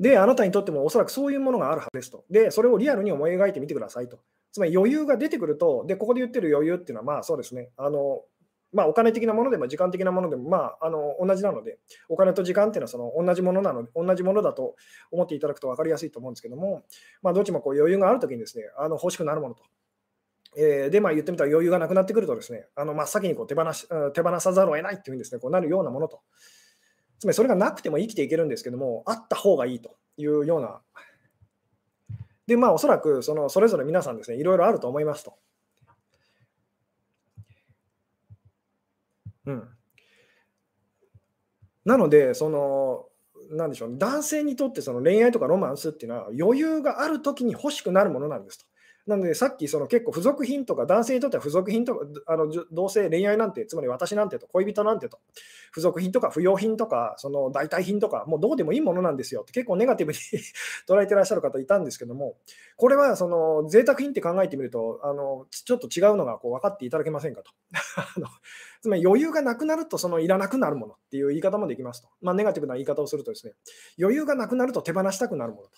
[0.00, 2.24] で、あなたにとってもおそらくそういうものがあるはずですと。
[2.30, 4.18] で、それをリアルに思い描いてみてくださいと。
[4.50, 8.22] つまり余裕が出てくると、で、ここで言ってる余裕っていうのは、まあそうですね、あの、
[8.72, 14.76] まあ、お金的なものでも時間的なものでも、まあ、あの同じなので、お金と時間っていうのはその同じものなので、同じものだと
[15.10, 16.84] 思っていただくと分かりやすいと思うんですけども、
[17.22, 19.64] まあ、どっちもこう余裕があるときにですね、あの欲しくなるものと。
[20.56, 26.20] えー、で、まあ、言ってみたら余裕がなくなってくるとですね、あの真っ先にこう手放し手放さざるを得ないっていうふうにですね、こうなるようなものと。
[27.20, 30.80] つまりそれがなくても生きていけるんですけども、あった方がいいというような。
[32.46, 35.34] で、まあ、おそらくそのそれぞれ皆さんですね、いろいろあると思いますと。
[39.44, 39.68] うん。
[41.84, 43.06] なので、その、
[43.50, 48.69] なんでしょう、男性にとってその恋愛とかロマンスっていうのは余裕があるときに欲しくなるものなんですと。
[49.10, 55.18] なので、さっきその結構付属品とか、男性にとっては付属品とか、あの同性、恋愛なんて、つまり私なんてと、恋人なんてと、
[55.70, 60.18] 付属品とか不要品とか、その代替品とか、もうどうでもいいものなんですよって結構ネガティブに
[60.88, 62.36] 捉えてらっしゃる方いたんですけども、
[62.76, 67.50] これはその贅沢品って考えてみると、あのちょっと違うのがこう分かっていただけませんかと。
[68.80, 72.08] つまり余裕がなくなるとそのいらなくなるものっていう言い方もできますと。
[72.22, 73.54] まあ、ネガティブな言い方をするとですね、
[73.98, 75.72] 余裕がなくなると手放したくなるものと。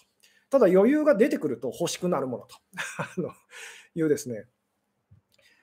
[0.53, 2.57] ただ余裕が出てくると欲しくなるものと
[3.99, 4.45] いうですね。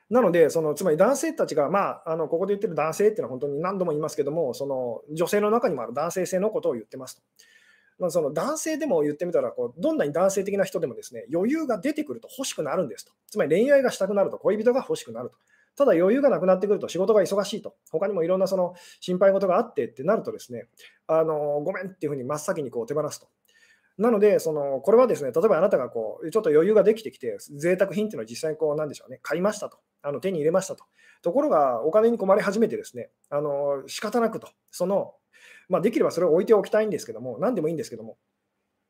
[0.10, 7.22] なので、そのつまり男性たちが、まあ、あのここで言ってる男性っていうのは本当に何度も言いますけども、その女性の中にもある男性性のことを言ってますと。
[8.00, 13.12] まあ、その男性でも言ってみたらこう、どんなに男性的な人でもですね余裕が出てくると欲しくなるんですと。
[13.28, 15.36] つまり恋愛がしたくなると、恋人が欲しくなると。
[15.76, 20.66] ただ余裕がなくなってくると仕事が忙しいと、他にもいろんなその心配事があってってなるとですね、
[21.06, 23.28] あのごめんっていうふうに真っ先にこう手放すと。
[24.00, 30.86] なので、そのこれはですね、例えばあなたがこうちょっと余裕ができてきて、贅沢品っていうのは実際にこうなんでしょうね、買いましたと、あの手に入れましたと。
[31.22, 35.14] ところが、お金に困り始めてですね、あの仕方なくと、その、
[35.68, 38.18] まあ、できればそれを置いておきたいんですけども、何でもいいんですけども、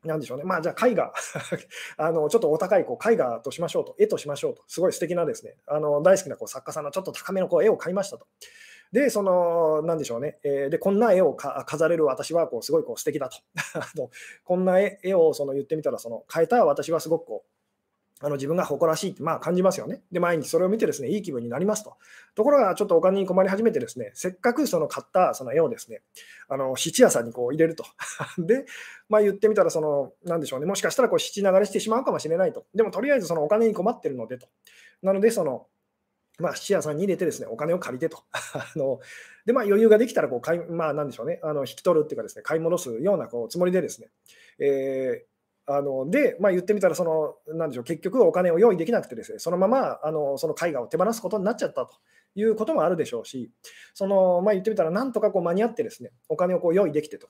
[0.04, 1.12] なんでしょうね、まあ、じゃあ絵画。
[1.98, 8.28] あのちょっとお高いこう絵画としましょうと、絵としましょうと、すごい素敵なですね、あの大好きなこう作家さんのちょっと高めのこう絵を買いましたと。
[8.92, 13.38] で、その、なんでしょうね、えー、で、こんな絵を飾れる私は、こう、すごいこう素敵だと。
[14.44, 17.50] こんな絵をその言ってみたら、その、変えた私はすごくこう、
[18.22, 20.02] あの自分が誇らしいって、まあ、感じますよね。
[20.12, 21.96] で、毎日それを見てですね、いい気分になりますと。
[22.36, 26.02] ところが、ちょっとお金に困り始めてですね、せっかくその買ったその絵をですね、
[26.50, 27.86] あの質屋さんにこう入れると。
[28.38, 28.66] で、
[29.08, 32.66] まあ、言ってみたら、その、なんでしょうね、もしかしたらこう質流れしてしまうかもしれないと。
[32.76, 34.48] でも、とりあえずそのお金に困ってるのでと。
[35.02, 35.68] なので、その、
[36.40, 38.24] まあ、質屋さんに入れてですね、お金を借りてと。
[38.32, 39.00] あの
[39.46, 44.10] で、まあ、余裕ができたらこう買い、まあ、なんでしょうね、あの引き取るっていうかですね、買い戻すようなこうつもりでですね、
[44.60, 51.98] えー、あので、まあ、言ってみたら、その、なんでしょう、結局お金を用意できなくてですね、そのまま、あのその絵画を手放すことになっちゃったと
[52.36, 53.52] いうこともあるでしょうし、
[53.94, 57.30] その、まあ、言ってみたら、なんとかこう間に合ってですね、お金をこう用意できてと。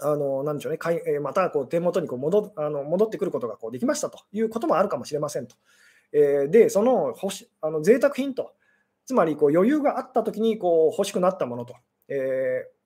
[0.00, 0.78] あのなんでしょうね、
[1.20, 5.54] またこう手元にこう戻あの戻ってくることがこうできましたということもあるかもしれませんと。
[6.12, 8.52] えー、で、その欲しあの贅沢品と、
[9.06, 11.74] つまりこう余裕があったときにこう欲しくなったものと、
[12.08, 12.14] え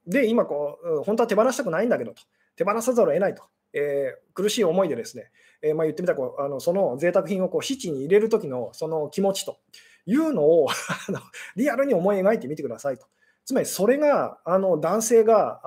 [0.08, 2.22] ー、で、今こう、本当は手放したくないんだけどと、
[2.56, 5.30] 手放さざるを得ないと、えー、苦しい思いでですね、
[5.62, 9.58] えまあ、言ってみたらこうあのその贅沢品をこう七に入れるときのその気持ちと。
[10.06, 10.68] いうのを
[11.56, 13.06] リアルに思い描いてみてくださいと。
[13.44, 15.62] つまりそれがあの男性が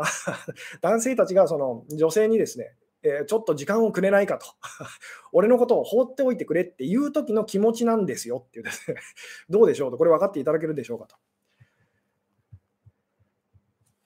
[0.82, 4.46] 男性たちがその女性にですねえー、ちょっと時間をくれないかと
[5.32, 8.98] 俺のことを放っておいてくれっていう時の気持ちなんですよっていうですね
[9.50, 11.16] どうでしょうと、これ分かっていただけるでしょうかと。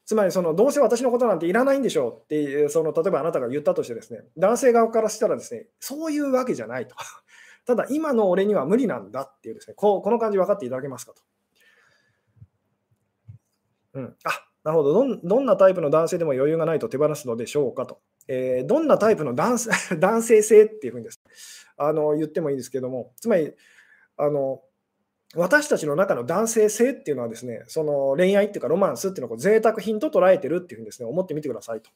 [0.06, 6.96] つまりその、どうせ私のことなんていらないんでしょうっていう、その例えばあなたが言ったとしてですね、男性側からしたらですね、そういうわけじゃないと。
[7.66, 11.22] ただ、今の俺には無理なんだっていうですね、こうこの感じ分かっていただけますかと。
[13.94, 18.02] うん、あなるほどどん、どんなタイプの男性でも余裕がないと手放すのでしょうかと。
[18.28, 19.58] えー、どんなタイプの男
[20.00, 21.22] 男性性っていうふうにです、
[21.78, 23.54] あの言ってもいいですけども、つまり
[24.18, 24.62] あの、
[25.36, 31.90] 私たちの中の男性性っていうのはですね、その恋愛っていうかロマンスっていうのを贅沢品と捉えてるっていうふうにですね、思ってみてくださいと。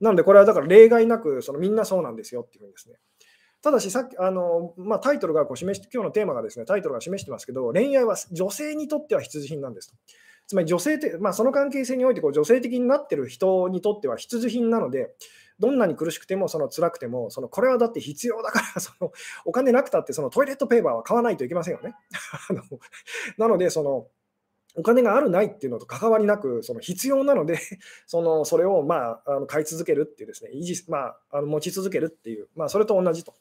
[0.00, 2.96] なので、これはだから例外なく、そのみんなそうなんですよっていうふうにですね。
[3.62, 9.94] ただし、さっきあの、まあ、タイトルがこう示して、今日のテーマがですね、タイトルが示してますけど、恋愛は女性にとっては必需品なんですと。
[10.52, 15.14] つまり女性って、まあ、その関係性においてこう女性的になってる人にとっては必需品なので、
[15.58, 19.12] どんなに苦しくても、その辛くても、そのこれはだって必要だから その
[19.46, 21.94] お金なくたってそのトイレットペーパーは買わないといけませんよね。
[23.38, 24.08] なので、その
[24.76, 27.58] お金があるないっていうのと関わりなく、その必要なので
[28.06, 33.32] そのそれをまああの買い続けるっていうですね、維持まあ、あの持ち続けるっていう、まあ、それと同じと。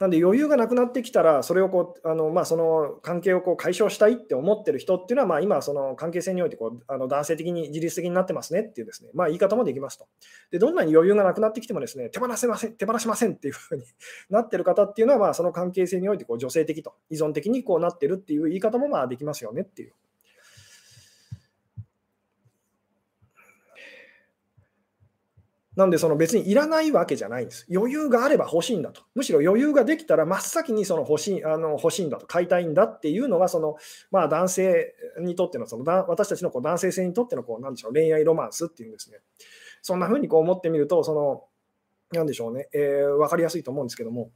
[0.00, 10.08] なんで余裕がなくなってきたら、それをこうあの、まあ、その関係をこう解消したいって思ってる人っていうのは、まあ、今、その関係性においてこうあの男性的に自律的になってますねっていうですね、まあ、言い方もできますと。
[10.50, 13.84] で、どんなに余裕がなくなってきてもですね、手放せません、手放しませんっていうふうに
[14.30, 19.92] なってる方っていうのは、まあ、その関係性においてこう女性的と、依存的にこうなってるっていう言い方もまあできますよねっていう。
[25.76, 27.66] なんで、その別にいらないわけじゃないんです。
[27.72, 29.02] 余裕があれば欲しいんだと。
[29.14, 33.76] むしろ余裕ができたら真っ先にその欲しいあの欲しいんだと、買いたいんだっていうのが、その
[34.10, 39.18] まあ、男性にとっての、その私たちのこう男性性にとってのこうなんでしょう恋愛ロマンスっていうんですね。
[39.82, 41.44] そんな風にこう思ってみると、その
[42.12, 44.30] なんでしょうね、えー、分かりやすいと思うんですけども。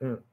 [0.00, 0.24] うん。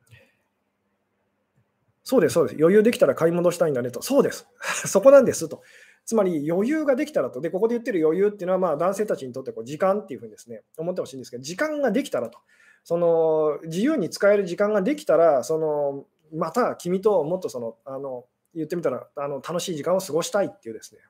[2.10, 2.58] そうです、そうです。
[2.60, 4.02] 余裕できたら買い戻したいんだねと。
[4.02, 4.48] そうです。
[4.88, 5.62] そこなんですと。
[6.10, 12.40] つまり余裕ができたらと、で、ここで言ってる余裕っていうのは、まあ、男性たちにとってこう時間っていうふうにですね、思ってほしいんですけど、時間ができたらと、
[12.84, 21.02] その自由に使える時間ができたら、そのまた君ともっとその、あの言ってみたらあの楽しい時間を過ごしたいっていうですね。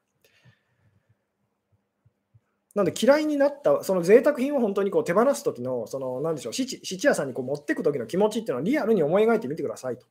[2.76, 10.06] なので嫌いになった、その贅沢品を本当にこう手放す時の、そのなんでしょう、質屋さんにこう持っていく時の気持ちっていうのはリアルに思い描いてみてくださいと。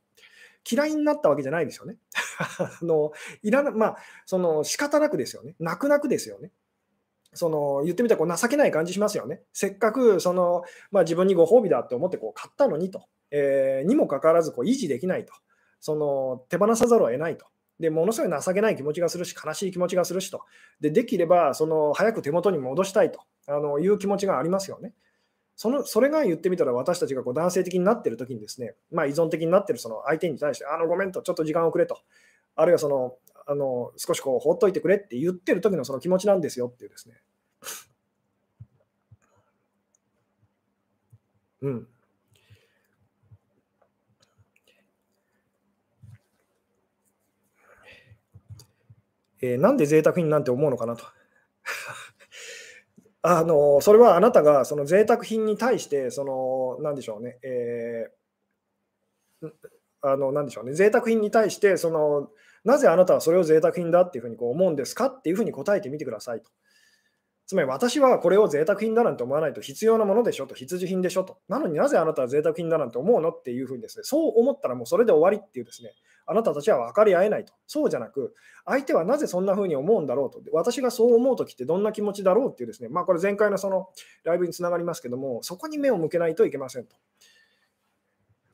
[0.67, 1.97] 嫌いになったわけじゃないですよね。
[2.39, 3.11] あの
[3.43, 5.55] いらなまあ、その仕方なくですよね。
[5.59, 6.51] 泣く泣くですよね。
[7.33, 9.41] その言ってみたらこう情けない感じしますよね。
[9.53, 15.33] せっかくその、まあ、自分にご褒美だって思ってこう買ったのにと、えー、にもかかわらずこう維持できないと、
[15.79, 17.45] その手放さざるを得ないと。
[17.79, 20.41] でものすごい情けない気持ちがするし、悲しい気持ちがするしと。
[20.81, 24.93] でできればその早く手元に戻したいとあのいう気持ちがありますよね。
[25.55, 31.99] そのそれが言ってみたら私たちがこう男性的になってる時にですね、まあ、依存的になってるその相手に対して、あのごめんと、ちょっと時間をくれと、
[32.59, 33.15] あるいはその
[33.47, 37.15] あの少しこう放っといてくれって言ってる時のその気持ちなんですよっていうですね。
[41.61, 41.87] うん。
[49.41, 51.05] えー、なんで贅沢品なんて思うのかなと。
[53.21, 59.51] あのそれはあなたがその贅沢品に対して、そのなんでしょうね、えー、
[60.01, 62.31] あのなんでしょうね、贅沢品に対して、その
[62.69, 66.51] なぜあなたはそれを贅沢品だっていうふうにこう思うんですかっていうふうに答えてみてくださいと。
[67.47, 71.39] つまり私はこれを贅沢品だなんて思わないと必要なものでしょと、必需品でしょと。
[71.47, 75.93] なのになぜあなたは贅沢品だなんて思うのっていうふうにですね、そう思ったらもうそれで終わりっていうですね、
[76.27, 77.53] あなたたちは分かり合えないと。
[77.65, 80.43] そうじゃなく、相手はなぜそんな風に思うんだろうと。
[80.53, 83.87] 私がそう思うときってどんな気持ちだろうっていうですね、まあこれ前回のその
[84.25, 86.95] ライブにつながりますけども、そこに目を向けないといけませんと。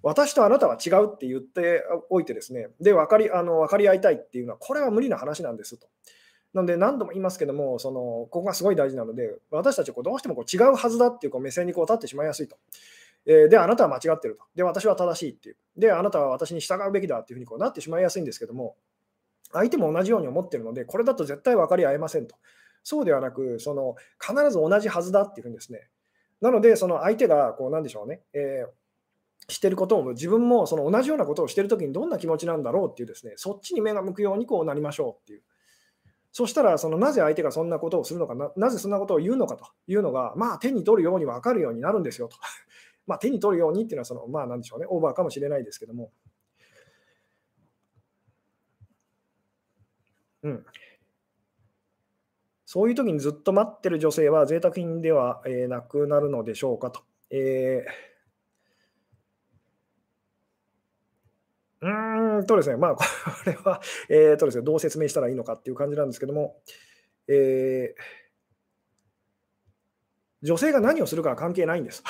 [0.05, 5.87] 私とあなたは違うって言っておいてですね、で分かりあの分かり合いたいっていうのは、これは無理な話なんですと。
[6.53, 12.55] なので何度も言いますけども、そのここがすごい大事なので、私たちはこうどうしてもこう違うはずだっていうこう目線にこう立ってしまいやすいと。
[13.25, 14.43] えで、あなたは間違ってると。
[14.53, 15.55] で、私は正しいっていう。
[15.75, 18.75] で、あなたは私に従うべきだっていうふうにこうなってしまいやすいんですけども、
[19.53, 22.35] 相手も同じように思ってるので、これだと絶対分かり合えませんと。
[22.83, 25.87] そうではなく、その必ず同じはずだっていうふうにですね。
[26.41, 28.69] なので、その相手が、こう、なんでしょうね、えー、
[29.47, 35.43] してることを、自分もその同じようなことをしてるときにどんな気持ちなんだろうっていうですね、そっちに目が向くようにこうなりましょうっていう。
[36.31, 42.37] そしたら、そのなぜ相手がそんなことをするのかな、なぜそんなことを言うのかというのが、まあ手に取るように分かるようになるんですよと。
[43.07, 46.11] まあ、手に取るようにっていうのはその、まあ、なんでしょうね、オーバーかもしれないですけども。
[50.41, 50.65] うん。
[52.65, 57.01] そういう時にずっと待ってる女性は贅沢品では、なくなるのでしょうかと。
[57.29, 58.14] えー、
[61.85, 63.03] うーんとですね、まあ、 こ
[63.45, 66.59] れは、えーとですね、どう説明したらいいのかっていう感じなんですけども、
[67.27, 68.25] えー
[70.41, 72.03] 女性が何をするかは関係ないんです。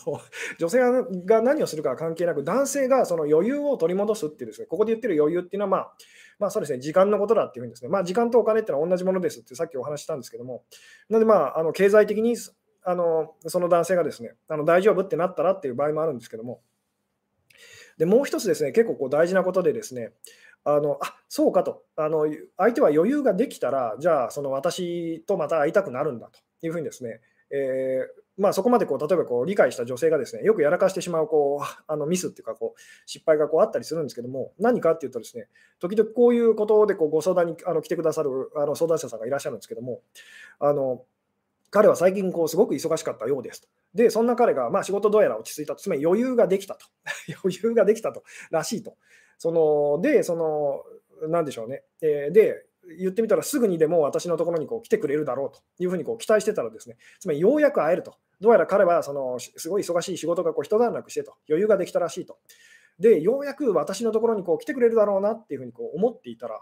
[0.58, 0.78] 女性
[1.26, 5.94] が何をするかは関係なく、男性がその余裕を取り戻すっていうですね、ここで言ってる余裕っていうのは、まあ、
[6.38, 10.64] まあそうですね、時間のことだっていうふうにですね、まあ時間とお金っていうのは同じものですってさっきお話したんですけども、
[11.10, 12.36] なのでまあ、あの経済的に
[12.84, 16.62] あのその男性がですね、あの大丈夫ってなったらっていう場合もあるんですけども、
[17.98, 20.12] でもう一つですね、結構こう大事なことでですね、
[20.64, 22.26] あのあそうかとあの、
[22.56, 35.46] 相手は余裕ができたら、じゃあ、その私とまた会いたくなるんだというふうにですね、えー、まあ、そこまでこう例えばこう理解した女性がですねよくやらかしてしまうこうあのミスっていうかこう失敗がこうあったりするんですけども何かっていうとですね
[35.78, 40.00] 時々こういうことでこうご相談にあの来てくださるあの相談者さんがいらっしゃるんですけども
[40.58, 41.02] あの
[41.74, 43.68] 彼は最近こうすごく忙しかったようですと。
[43.94, 46.86] で、そんな彼がまあ仕事どうやら落ち着いたと、つまり余裕ができたと。
[47.42, 48.96] 余裕ができたと、らしいと。
[49.38, 50.84] そので、その、
[51.28, 51.82] なんでしょうね。
[52.00, 52.64] え、で、
[52.96, 58.14] 言ってみたらすぐにでも私のところにこう来てくれるだろうというふうにこう期待してたらですね、つまりようやく会えると。
[58.40, 62.38] どうやら彼はそのすごい忙しい仕事がこう一段落してと、余裕ができたらしいと。
[63.00, 66.60] で、ようやく私のところにこう来てくれるだろうなっていうふうにこう思っていたら、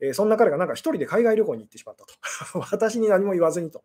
[0.00, 2.60] えー、そんな彼がなんか一人で海外旅行に行ってしまったと。
[2.70, 3.82] 私に何も言わずにと。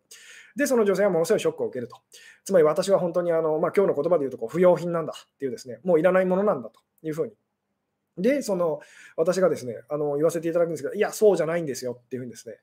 [0.56, 1.96] で、その女性はものすごいショックを受けると。
[2.44, 7.32] つまり私は本当にあの、まあ、今日の言葉で言うとこう不要品なんだっていうですね、もういらないものなんだというふうに
[8.18, 8.80] で、その
[9.16, 12.56] 私がですねあの言わせていただくんですけど、いや、そうじゃないんですよっていうふうにですね、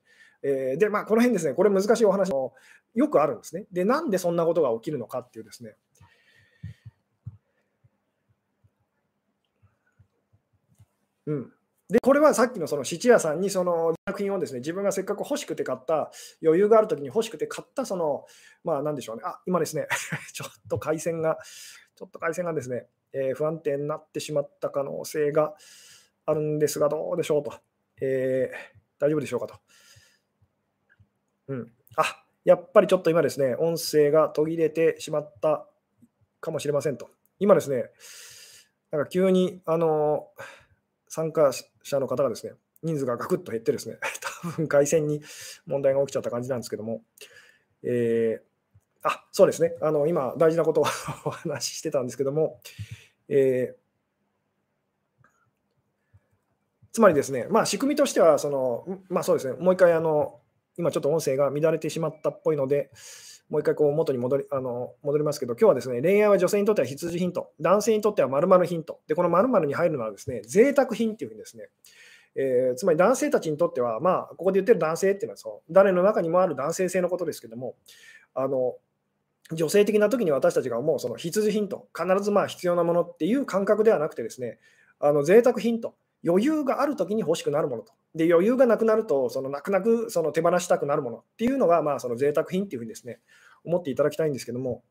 [0.43, 2.53] えー、で、まあ、この辺ですね、これ難しいお話も
[2.93, 3.65] よくあるんですね。
[3.71, 5.75] で、なんでそんなことが起きるのかっていうですね、
[11.25, 11.53] うん、
[11.89, 16.11] で、これはさっきのその質屋さんにその作品をですね、自分がせっかく欲しくて買った、
[16.43, 18.25] 余裕があるときに欲しくて買った、その、
[18.65, 19.87] まあなんでしょうね、あ、今ですね、
[20.33, 21.37] ちょっと回線が、
[21.95, 25.55] ちょっと回線がですね、えー、不安定になってしまった可能性が
[26.25, 27.53] あるんですが、どうでしょうと。
[28.01, 29.55] えー、大丈夫でしょうかと。
[31.47, 31.73] うん。
[31.95, 35.65] あ、やっぱりちょっと今ですね、音声が途切れてしまった
[36.41, 37.09] かもしれませんと。
[37.39, 37.89] 今ですね、
[38.91, 40.66] なんか急に、あのー
[41.07, 41.51] 参加
[41.83, 43.97] 者の方がですね、人数がガクッと減ってですね、
[44.43, 45.21] 多分回線に
[45.65, 47.03] 問題が起きちゃった感じなんですけども、
[47.83, 50.85] えー、あそうですね、あの今、大事なことを
[51.25, 52.59] お話ししてたんですけども、
[53.29, 53.87] えー、
[56.91, 60.41] つまりですね、まあ、仕組みとしてはその、まあ、そうですね、もう一回あの、
[60.77, 62.91] 今ちょっと音声が乱れてしまったっぽいので、
[63.49, 71.69] もう一回こう元に戻りあの戻りますけど、今日はですね、恋愛は女性にとっては必需品と、男性にとっては〇〇品と、で、この〇〇に入るのはですね、贅沢品っていうふうにですね、
[72.35, 77.75] えー、つまり男性たちにとっては、まあ、ここで言ってる男性っていうのはそう、誰の中にもある男性性のことですけども、
[78.35, 78.75] あの
[79.53, 84.59] 女性的な時に私たちが思うその必需品と、必ずまあ必要なものっていう感覚ではなくてですね、
[84.99, 87.93] あの贅沢品と、余裕がある時に欲しくなるものと。
[88.17, 93.19] で余裕がなくなると、その泣く泣くその手放したくなるものっていうのが、まあ、その贅沢品っていうふうにですね、
[93.63, 94.83] 思っていただきたいんですけども、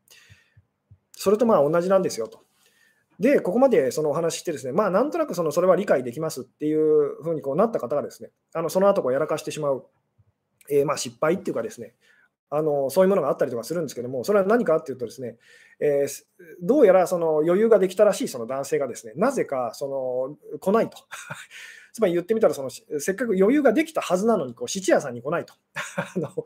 [1.12, 2.44] それとまあ同じなんですよと。
[3.18, 9.86] で、ここまでそのお話ししてですね、まあなんとなくそのそれは理解できますっていうふうにこうなった方がですね、あのその後こうやらかしてしまう、
[10.70, 11.94] えー、まあ失敗っていうかですね、
[12.50, 15.36] あのそういうものがあったりとかするんですけども、それは何かっていうとですね、
[15.80, 16.24] えー、
[16.62, 20.98] どうやらその余裕ができたらしいその男性がですね、なぜかその来ないと。
[21.96, 25.54] つまり言ってみたらその、せっかく余裕ができたはずなのに、こう質屋さんに来ないと。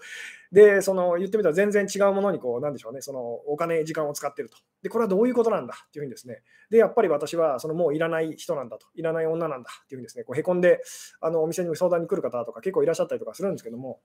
[0.53, 4.59] で、その言ってみたら全然違うものにこう、なんでしょうね、そのお金、時間を使ってると。
[4.81, 10.81] で、これはどういうことなんだっていうふうにですね、で、やっぱり私はそのもういらない人なんだと、いらない女なんだっていうふうにですね、こうへこんで
[11.21, 14.01] あのお店に相談に来る方とか結構いらっしゃったりとかするんですけども、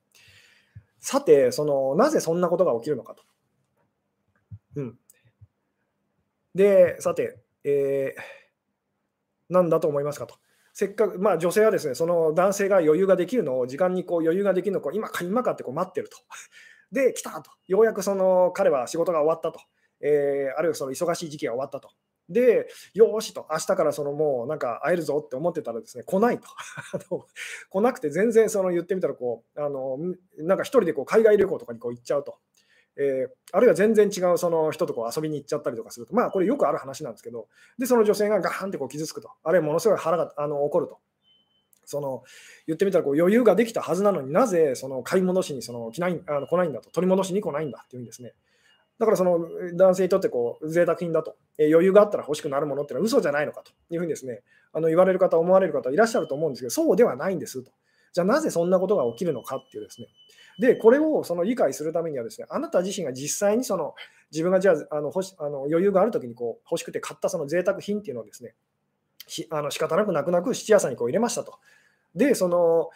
[1.00, 3.24] さて、そのなぜそんなことが起きるのかと。
[4.78, 5.00] うん。
[6.56, 10.40] で、さて、えー、なんだと思いますかと。
[10.78, 16.18] せっかく、まあ、女性はですね、その男性が余裕ができるのを、時間にこう余裕ができるのを今か今かってこう待ってると。
[16.92, 17.50] で、来たと。
[17.66, 19.62] ようやくその彼は仕事が終わったと。
[20.02, 21.90] えー、あるいはその忙しい時期が終わったと。
[22.28, 26.50] で、よしと、明日からそのもうなんか会えるぞって思ってたらですね、来ないと。
[27.72, 29.98] 来なくて全然その言ってみたらこう、あの
[30.40, 32.38] なんか一人でこう海外旅行とかにこう行っちゃうと。
[32.98, 41.00] えー、あるいは全然違うその人とこう遊びに行っちゃったりとかすると、まあこれよくある話なんですけど、で、その女性がガーンってこう傷つくと、あるいはものすごい腹があの怒ると。
[41.88, 42.24] その
[42.66, 48.34] 言ってみたらこう余裕ができたはずなのになぜその買い戻しにその来ないあの来ないんだと、取り戻しに来ないんだっていうんですね。
[48.98, 49.40] だからその
[49.76, 57.72] 男性にとってこう贅沢品だと、え、余裕があったら欲しくなるものってのは嘘じゃないのかというふうにですね、あの言われる方、思われる方いらっしゃると思うんですけど、そうではないんですと。
[58.16, 60.08] じゃあなぜそんなことが起きるのかっていうですね。
[60.58, 63.94] で、これをその理解するためにはですね、あなた自身が実際にその
[64.32, 68.56] 自分がじゃああの欲しあの余裕があるときにこう欲しくて買ったその贅沢品っていうのをですね、
[69.28, 71.60] しあの仕方なく泣く泣く質屋さんにこう入れましたと。
[72.16, 72.90] で、その、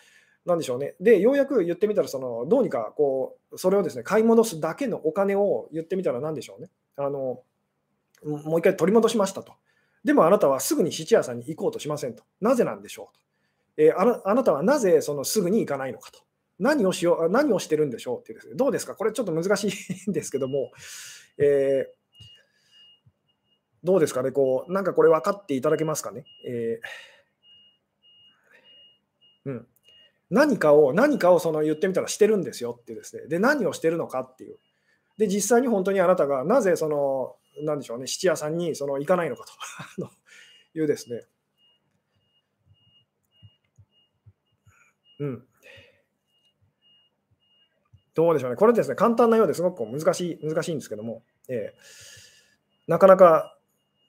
[0.46, 0.96] なんでしょうね。
[1.02, 6.70] で、ようやく言ってみたら、そのどうにかこうそれをですね買い戻すだけのお金を言ってみたら何でしょうね。
[6.96, 7.42] あの
[8.24, 9.52] もう一回取り戻しましたと。
[10.06, 12.24] でもあなたはすぐに質屋さんに行こうとしませんと。
[12.40, 13.29] なぜなんでしょうと。
[13.80, 16.20] えー、あなあなたはなぜそのすぐに行かないのかと。
[16.60, 19.70] 何をしよう何をしてるんでしょうってうですね、どうですか、これちょっと難し
[20.08, 20.72] いんですけども、
[21.38, 22.00] えー、
[23.82, 26.26] どうですかね、こうなんかこれ分かっていただけますかね？
[26.46, 29.68] えー、うん、
[30.30, 34.58] 何かを、何かをその言ってみたらしてるんですよってですね、で、何をしてるのかっていう。
[35.18, 39.46] で、実際に本当にあなたがなぜその、なんでしょうね、質屋さんにその行かないのか
[39.98, 40.10] と。
[40.76, 41.24] いうですね、
[45.20, 45.44] うん。
[48.16, 48.58] どうでしょうね。
[48.58, 53.56] これですね、簡単なようですごく難しい難しいんですけども、えー、なかなか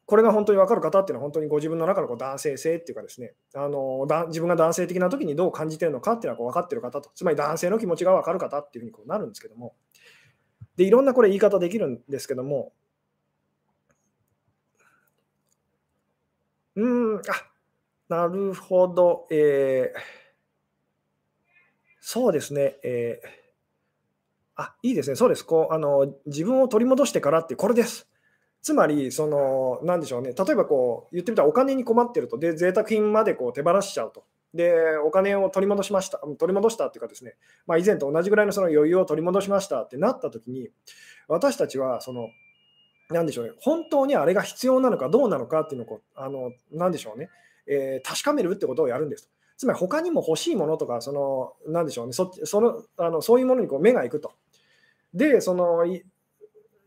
[0.07, 9.77] これが本当に分かる方っていうのは、本当にご自分の中のこう男性性っていうかですね、あのだ自分が男性的な時にどう感じてるのかっていうのはこう分かってる方と、つまり男性の気持ちが分かる方っていうふうにこうなるんですけども、
[10.77, 12.73] でいろんなこれ言い方できるんですけども、
[16.75, 17.23] うん、あ
[18.09, 20.20] なるほど、えー
[22.01, 22.77] そうですね。
[22.83, 23.29] えー、
[24.57, 25.17] あ、いいですね。
[25.17, 25.45] そうです。
[25.45, 28.09] こう、あの、自分を取り戻してからってこれです。
[28.63, 30.33] つまり、その、なんでしょうね。
[30.33, 34.25] 例えばこう、言ってみたらお金に困ってると、で、贅沢品までこう手放しちゃうと。
[34.53, 36.19] で、お金を取り戻しました。
[36.19, 37.37] 取り戻したっていうかですね、
[37.67, 40.71] まあ、以前と同じぐらいのその余裕を取り戻しましたってなった時に、
[41.29, 42.29] 私たちは、その、
[43.11, 47.29] なんでしょうね、本当にあれが必要なのかどうなのかっていうのをこう、あの、なんでしょうね、
[47.67, 49.31] えー、確かめるってことをやるんです。
[49.61, 54.33] つまり他にも欲しいものとか、その、なんでしょうね、そそのあのそういうものにこう目が行くと。
[55.13, 55.85] で、その、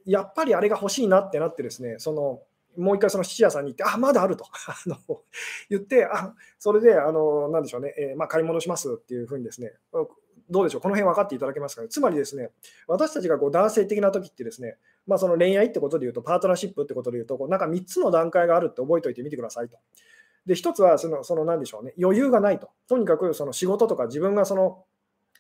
[0.05, 2.41] やっぱりあれが欲しいなってなってですね、その、
[2.75, 4.47] もう一回その質屋さんに行って、あ、まだあると
[5.69, 9.73] 言って、あ、それで、あの、なんでしょうね、えー、まあ、買い物しますっていうふうにですね、
[10.49, 11.89] どうでしょう、この辺分かっていただけますかね。
[11.89, 12.49] つまりですね、
[12.87, 19.77] 私たちがこう男性的な時ってですね、まあ、その恋愛ってことで言うと、パートナーシップってことで言うと、こうなんか3つの段階があるって覚えておいてみてくださいと。
[20.45, 22.69] で、一つはその、その何でしょうね、余裕がないと。
[22.87, 24.83] とにかくその仕事とか自分がその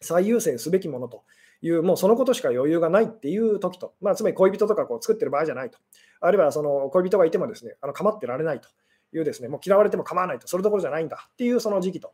[0.01, 1.23] 最優先すべきものと
[1.61, 5.77] いう、もうそのことしか余裕がないっていう時と、まあ、つまり恋人とかこう作ってる場合じゃないと。
[6.21, 8.69] あるいはその恋人がいてもですね、あの構ってられないと
[9.13, 12.13] いうですね、もう嫌われても構わないと、それどころじゃないんだっていうその時期と。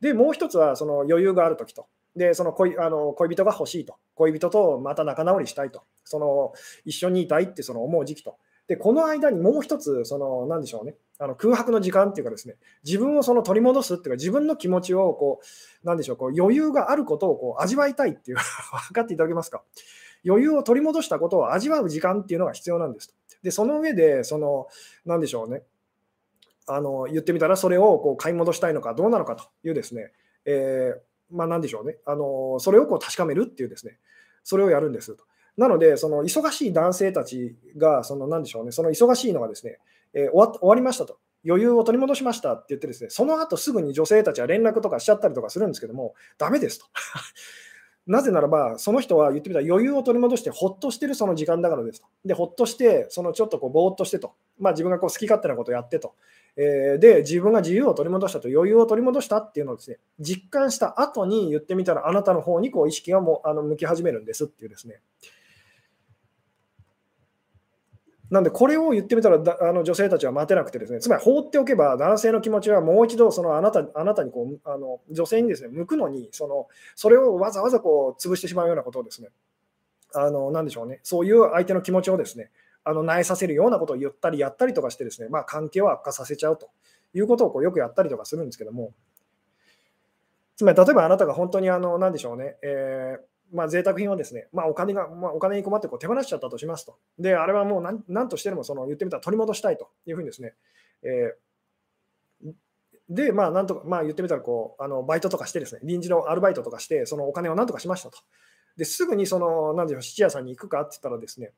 [0.00, 1.86] で、もう一つはその余裕がある時と。
[2.16, 3.96] で、その恋あの恋人が欲しいと。
[4.14, 5.82] 恋人とまた仲直りしたいと。
[6.04, 6.52] その
[6.84, 8.36] 一緒にいたいってその思う時期と。
[8.66, 12.54] で、この間にもう一つ、その、なんでしょうね、あの空白の時間っていうかですね、
[12.84, 15.40] 自分をその取り戻すっていうか、自分の気持ちをこ
[15.82, 18.36] う、なんでしょう、こう余裕があることをこう味わいたいっていう、
[18.88, 19.62] 分かっていただけますか？
[20.24, 23.14] 余裕を取り戻したことを味わう時間っていうのが必要なんですと。
[23.42, 24.66] で、その上で、その、
[25.04, 25.62] なんでしょうね、
[26.66, 30.12] あの言ってみたら、それをこう買い戻したいのかどうなのかというですね、
[30.44, 33.98] えー、まあ、なんでしょうね、あのそれをこう確かめるっていうですね、
[34.44, 35.24] それをやるんですと。
[35.56, 39.78] なので、その忙しい男性たちが、そのなんでしょうね、その忙しいのがですね、
[40.14, 46.86] えー、終わ終わりましたと、余裕を取り戻しましたって言ってですね、その後すぐに女性たちは連絡とかしちゃったりとかするんですけども、ダメですと。
[48.06, 52.06] なぜならば、その人は言ってみたら余裕を取り戻してほっとしてるその時間だからですと。
[52.24, 54.34] で、ほっとして、そのちょっとこうぼーっとしてと。
[54.58, 56.14] まあ自分がこう好き勝手なことをやってと。
[56.56, 65.00] えー、で、自分が自由を取り戻したと、余裕を取り戻したっていうのをですね、実感した後に言ってみたら、あなたの方にこう意識がもうあの向き始めるんですっていうですね。
[68.30, 79.28] なんで、これを言ってみたらあの女性たちは待てなくてですね、つまり放っておけば男性の気持ちはもう一度そのあなたあなたにこうあの女性にですね向くのにその、それをわざわざこう潰してしまうようなことをですね、
[80.14, 82.50] あのなでしょうね、そういう相手の気持ちをですね、
[82.84, 86.68] あの萎えさせるようなことを言ったりやったりとかしてですね、まあ、関係を悪化させちゃうと
[87.14, 88.92] いうことをこうよくやったりとかするんですけども、
[90.56, 96.98] つまり例えばあなたが本当にあの、なんでしょうね、えーまあ、贅沢品をですね、まあ、お金が、まあ、お金に困ってこう手放しちゃったとしますと。
[97.18, 100.54] で、あれはもう何何としてでもその言ってみたら取り戻したいというふうにですね、
[101.02, 102.52] えー、
[103.08, 108.18] で、まあ、なんとか、まあ、言ってみたらこう、あのバイトとかしてですね、臨時のアルバイトとかして、そのお金をなんとかしましたと。
[108.76, 111.52] ですぐにその、なんでしょう、質屋さんに行くかって言ったらですね、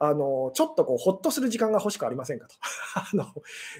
[0.00, 2.54] あのちょっとこうほっとする時間が欲しくありませんかと。
[2.94, 3.26] あの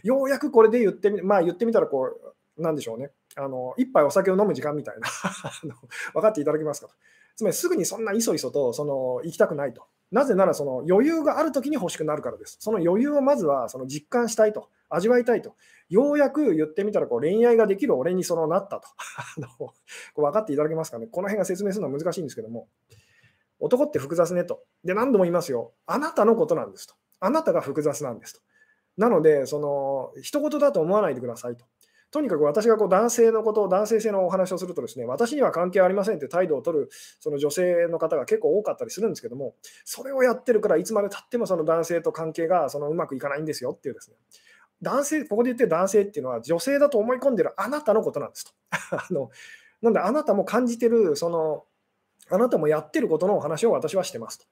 [0.02, 2.18] ようやくこれで言ってみ、まあ、言ってみたらこ
[2.56, 5.09] う、なんでしょうね、あの一杯お酒を飲む時間みたいな
[6.12, 6.94] 分かっていただけますかと。
[7.39, 9.84] つまりすぐにそんないそいそとその行きたくないと。
[10.11, 12.57] なぜならその余裕があるときに欲しくなるからです。
[12.59, 15.55] その余裕をまずはその実感したいと、味わいたいと。
[15.89, 18.89] ようやく言ってみたらこう恋愛ができる俺にそのなったと。
[19.39, 19.72] あのこ
[20.16, 21.07] う分かっていただけますかね。
[21.07, 22.66] この辺が説明するのは難しいんですけども。
[23.61, 24.64] 男って複雑ねと。
[24.82, 25.74] で、何度も言いますよ。
[25.86, 26.97] あなたのことなんですと。
[27.20, 28.41] あなたが複雑なんですと。
[28.97, 31.66] なので、その、一言だと思わないでくださいと。
[32.11, 36.88] とにかく私がこう男性のことを、男性性のお話をするとですね、私には関係ありませんって態度を取る
[37.20, 39.54] その女性の方が結構多かったりするんですけども、
[39.84, 44.16] それをやってるからいつまでたってもその男性と関係がそのうまくいかないんですよっていうですね、
[44.80, 48.52] 男性、ここで言ってる男性っていうのは女性だと思い込んでるあなたのことなんですと。
[48.96, 49.30] あの
[49.82, 51.64] なんであなたも感じてる、その、
[52.30, 54.46] あなたもやってることのお話を私はしてますと。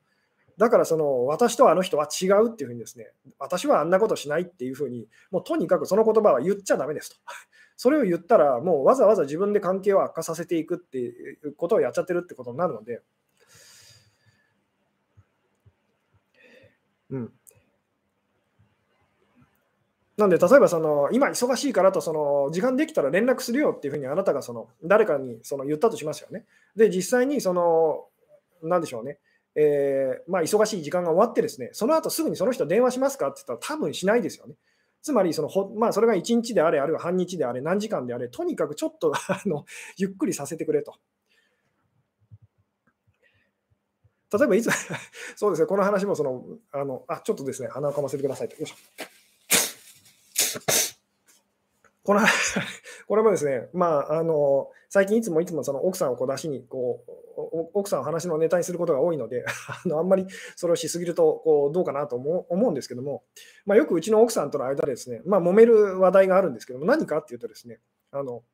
[0.59, 7.17] だからその私とあの人は違うっていうふうにですね、私はあんなことしないっていうふうに、もうとにかくその言葉は言っちゃだめですと。
[7.77, 13.03] それを言ったら、もうわざわざ自分で関係を悪化させていくっていうことをやっちゃってるってことになるので、
[17.11, 17.33] うん。
[20.17, 26.47] なんで、例えばその今忙しいからとその時間できたら連絡するよっていうふうにあなたがその誰かにその言ったとしますよね。
[26.75, 28.07] で、実際にその、
[28.63, 29.19] なんでしょうね、
[29.59, 34.55] えー、まあ、忙しい時間が終わってですね、その後すぐにその人電話しますかって言ったら多分しないですよね。
[35.03, 39.65] つまりそのほ、まあ、それが1日であれ、あるいは半日であれ、何時間であれ、とにかくちょっと あの
[39.97, 40.95] ゆっくりさせてくれと。
[44.37, 44.69] 例えばいつ
[45.37, 48.57] そうですね、この話もその、あの、あ、ちょっとですね、鼻をかませてくださいと。
[48.57, 48.77] よいしょ。
[52.07, 52.21] この
[53.09, 57.05] これもですね、まあ、あの最近いつもいつもその奥さんをこう出しにこ
[57.37, 59.45] う、奥さんを話のネタにすることが多いので、
[59.85, 63.25] あのあんまりそれをしすぎるとこうどうかなと思うんですけども、
[63.67, 67.81] まあ、よくうちの奥さんとの間でですね、まあ、揉める話題があるんですけども、何かっていうとですね、
[68.13, 68.45] あの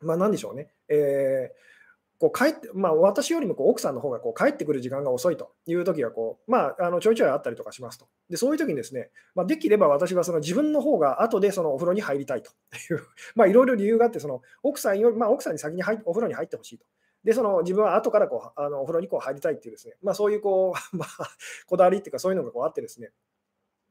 [0.00, 1.75] まあ、何でしょうね、えー
[2.18, 8.06] こう帰って、まあ、私よりもこう奥さんの方がこう帰ってくる時間が遅いという時がこう、まあ、あのちょいちょいあったりとかしますと。
[8.30, 13.02] でそういう時にですね、まあ、できれば私はその自分の方が後でそのお風呂に入りたいという、
[13.36, 16.86] まあ、いろいろ理由があって、その奥さんより、まあ、奥さんに先に入お風呂に入ってほしいと。
[17.22, 21.08] で、その自分は後からこうあのお風呂にこう入りたいっていうですね、まあ、そういうこう、 まあ、
[21.66, 23.10] こだわりっていうか、そういうのがこうあってですね、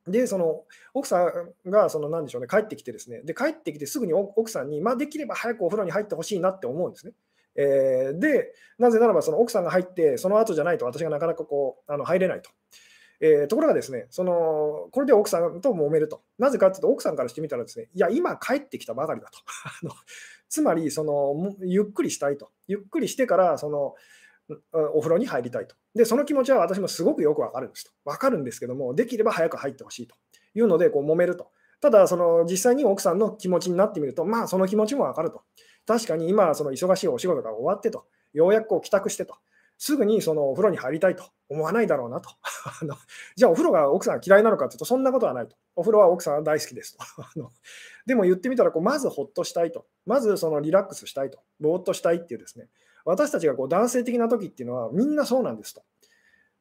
[0.08, 0.64] で、その
[0.94, 1.26] 奥さ
[1.66, 7.14] んがその何でしょうね、帰ってきてですね、で帰ってきてすぐに奥さんに、まあ、できれば早くお風呂に入ってほしいなって思うんですね。
[7.56, 12.50] えー、で、なぜならばその奥さんが入って、その後じゃないと私がなかなかこうあの入れないと。
[13.22, 16.22] えー、ところがですね、そのこれで奥さんと揉めると。
[16.38, 19.40] なぜかというと、奥さんからしてみたらですね、いや、今帰ってきたばかりだと。
[19.66, 19.92] あの
[20.50, 22.52] つまりその、ゆっくりしたいと。
[22.68, 23.96] ゆっくりしてからその
[24.94, 25.76] お風呂に入りたいと。
[25.96, 27.92] で、その気持ちは私もすごくよくわかるんですと。
[28.04, 30.16] わかるんですけども、できれば早く入ってほしいと
[30.54, 31.52] いうので、こう揉めると。
[31.82, 35.44] ただ、その実際に奥さんの気持ちになってみると、まあ、その気持ちもわかると。
[35.86, 39.36] 確かに今、その忙しいお仕事が終わってと、ようやくこう帰宅してと、
[39.78, 42.30] すぐにそのお風呂に入りたいと思わないだろうなと。
[43.36, 45.56] じゃあ、お風呂が奥さん嫌いなのかというと、そんなことはないと。
[45.76, 47.04] お風呂は奥さんは大好きですと。
[48.06, 49.86] でも言ってみたらこう、まずほっとしたいと。
[50.06, 51.40] まずそのリラックスしたいと。
[51.60, 52.70] ぼーっとしたいっていうですね。
[53.04, 55.84] 私たちがこう男性的な時っていうのはみんなそうなんですと。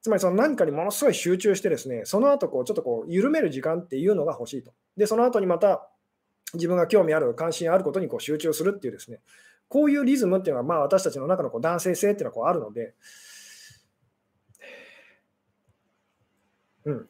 [0.03, 4.73] つまりその何かにものすごい集中してですね、その後こうちょっとこう緩める時間っていうのが欲しいと。
[4.97, 5.89] で、その後にまた
[6.55, 9.21] 自分が興味ある、関心あることにこう集中するっていうですね、
[9.69, 12.95] こういうリズムっていうのは、まあ、私たちの中のこう男性性っていうのはこうあるので、
[16.85, 17.09] うん、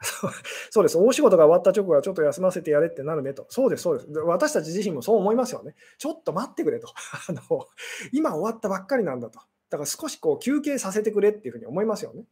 [0.70, 3.46] そうです、大仕事が終わった直後はちょっと休ませてやれってなるねと。
[3.48, 4.10] そうです、そうです。
[4.20, 5.74] 私たち自身もそう思いますよね。
[5.98, 6.88] ちょっと待ってくれと。
[7.28, 7.66] あの
[8.12, 9.40] 今終わったばっかりなんだと。
[9.70, 12.24] だから少しこう休憩させてくれっていうふうに思いますよね。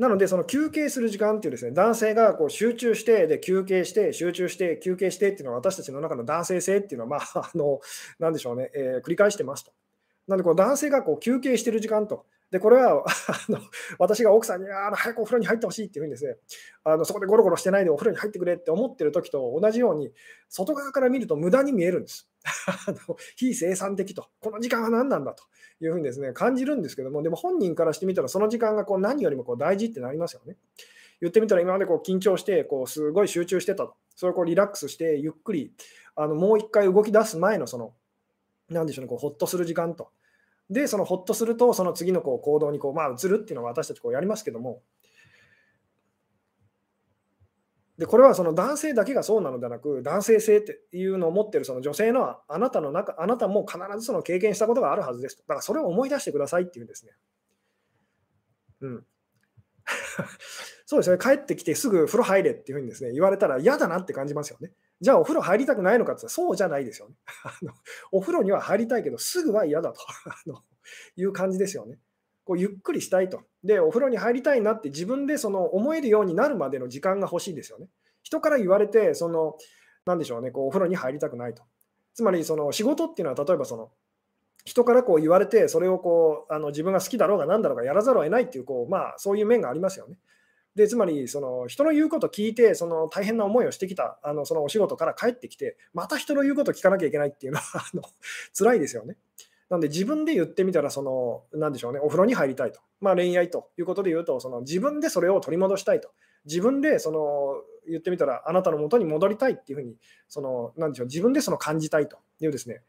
[0.00, 7.80] なので、その休憩する時間っていうですね、男性がこう集中して、で休憩して、集中して、休憩してっていうのは、私たちの中の男性性っていうのは、まあ、 あの、
[8.18, 9.72] なんでしょうね、えー、繰り返してますと。
[10.26, 13.04] なので、男性がこう休憩してる時間と、で、これは あ
[13.52, 13.58] の
[13.98, 16.36] 私が奥さんにあ早くお風呂に入ってほしいっていうふうにですね、
[16.82, 20.14] あのそこでゴロゴロしてないでお風呂に入ってくれって思ってる時と同じように、
[20.48, 22.29] 外側から見ると無駄に見えるんです。
[22.66, 25.44] あの非生産的と、この時間は何なんだと
[25.80, 30.56] いうふうにですね感じるんですけども、でも本人からしてみたら、その時間がこう何よりもこう大事ってなりますよね。
[31.20, 35.72] 言ってみたら、今までこう緊張して、すごい集中してたと、それをこうリラックスして、ゆっくり
[36.16, 37.92] あのもう一回動き出す前のその、
[38.70, 40.10] なんでしょうね、こうほっとする時間と。
[40.70, 44.82] で、そのほっとすると、その次のこう行動にこう、まあ、移るっていうのは私たちこうやりますけども、
[48.00, 55.36] でこれはその男性だけがそうなのではなく、男性性っていうのを持ってるその女性のあなたの中、あなたも必ずその経験したことがあるはずです。
[55.36, 57.12] だからそれを思い出してくださいっていうんですね。
[58.80, 59.04] うん。
[60.86, 64.72] そうですね、帰ってきてすぐ風呂入れっていうふうにですね言われたら嫌だなって感じますよね。
[65.02, 67.16] じゃあお風呂入りたくないのかって言ったらそうじゃないですよね。
[67.44, 67.74] あの
[68.12, 70.00] お風呂には入りたいけど、すぐは嫌だと
[71.16, 71.98] いう感じですよね。
[72.44, 73.42] こうゆっくりしたいと。
[73.64, 77.88] で、お風呂に入りたいなって自分でその思えるようになるまでの時間が欲しいですよね。
[78.22, 79.56] 人から言われて、その、
[80.06, 81.62] なんでしょうね、こうお風呂に入りたくないと。
[82.14, 83.90] つまり、その仕事っていうのは、例えばその、
[84.64, 90.16] 人からこう言われて、それをこうあの自分が好きだろうが何だろうがやらざるを得ないっていう、こうまあ、そういう面がありますよね。
[90.74, 98.02] でつまりその人の言うこと聞いてその大変な思いをしてきたあのそのお仕事から帰ってきてまた人の言うこと聞かなきゃいけないっていうのはあの
[98.56, 99.16] 辛いですよね。
[99.70, 106.10] なので自分で言ってみたらその何でしょうねお風呂に入りたいと、まあ、恋愛ということで言うとその自分でそれを取り戻したいと
[106.44, 107.54] 自分でその
[107.88, 109.94] 言ってみたらあなたのもとに戻りたいっていうふうに
[110.28, 112.82] その何でしょう自分でその感じたいというですね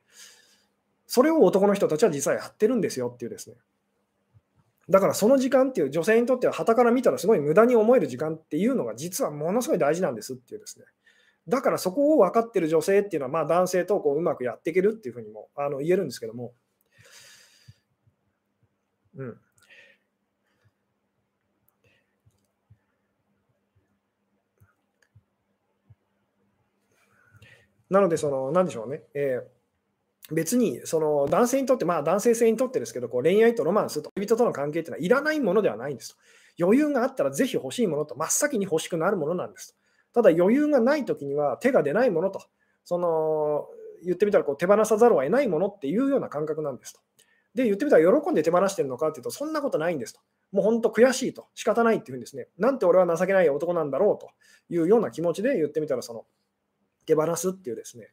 [1.06, 3.56] それを男の人たちは実はやってるんですよっていうですね
[4.90, 10.86] だからその時間っていう女性にとっては旗から見たらすごい無駄に思える時間っていうのが実はものすごい大事なんですっていうですね。
[11.48, 16.54] だからそこを分かってる女性っていうのはまあ男性とこううまくやっていけるっていうふうにもあの言えるんですけども。
[19.16, 19.38] うん。
[27.90, 29.04] なので、その、なんでしょうね。
[29.14, 36.16] えー、別に、その、男性にとって、まあ、男性性にとってですけど、こう恋愛とロマンスと恋人との関係っていうのは、いらないものではないんです
[36.58, 36.66] と。
[36.66, 39.76] 余裕があったら、ぜひ欲しいものと、真っ先に欲しくなるものなんです
[40.14, 40.22] と。
[40.22, 42.42] ただ、余裕がないときには、手が出ないものと、
[42.86, 43.68] その、
[44.06, 47.02] 言ってみたらこう手放さざるを得ないものっていうような感覚なんですと。
[47.54, 50.22] で、言ってみたら喜んで手放してるのかっていうと、そんなことないんですと。
[50.52, 54.30] もう本当悔しいと、仕方ないっていうふうにですね、なんて俺は情けない男なんだろうと
[54.74, 56.26] いうような気持ちで言ってみたら、その
[57.06, 58.10] 手放すっていうですね、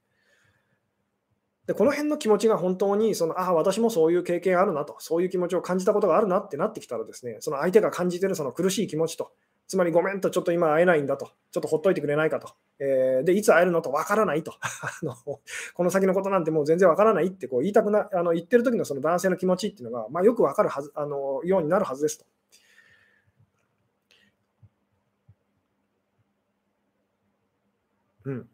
[1.69, 9.33] でこの辺の気持ちが本当にその、ああ、私もそういう経験あるなと、そういう気持ちを感じたことがあるなってなってきたらですね、その相手が感じてるその苦しい気持ちと、
[9.69, 14.55] つまりごめんと、ちょっと今会えないんだと、ちょっとほっといてくれないかと、えー、で、いつ会えるのとわからないと、
[15.75, 22.25] この先のことなんてもう全然わからないってこう言いたくな、あの言ってる時のその男性の気持ちっていうのが、まあ、よくわかるはずあのようになるはずですと。
[28.25, 28.49] うん。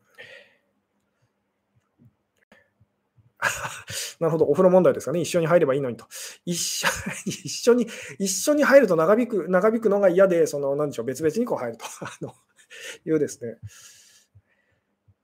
[4.21, 5.21] なるほど、お風呂問題ですかね。
[5.21, 6.07] 一緒に入ればいいのにと。
[6.45, 6.89] 一緒
[7.27, 7.87] 一緒に、
[8.19, 11.85] 一緒に入ると長引く、長引くのが嫌で、その、なんでしょう、別々にこう入ると
[13.07, 13.59] いうですね。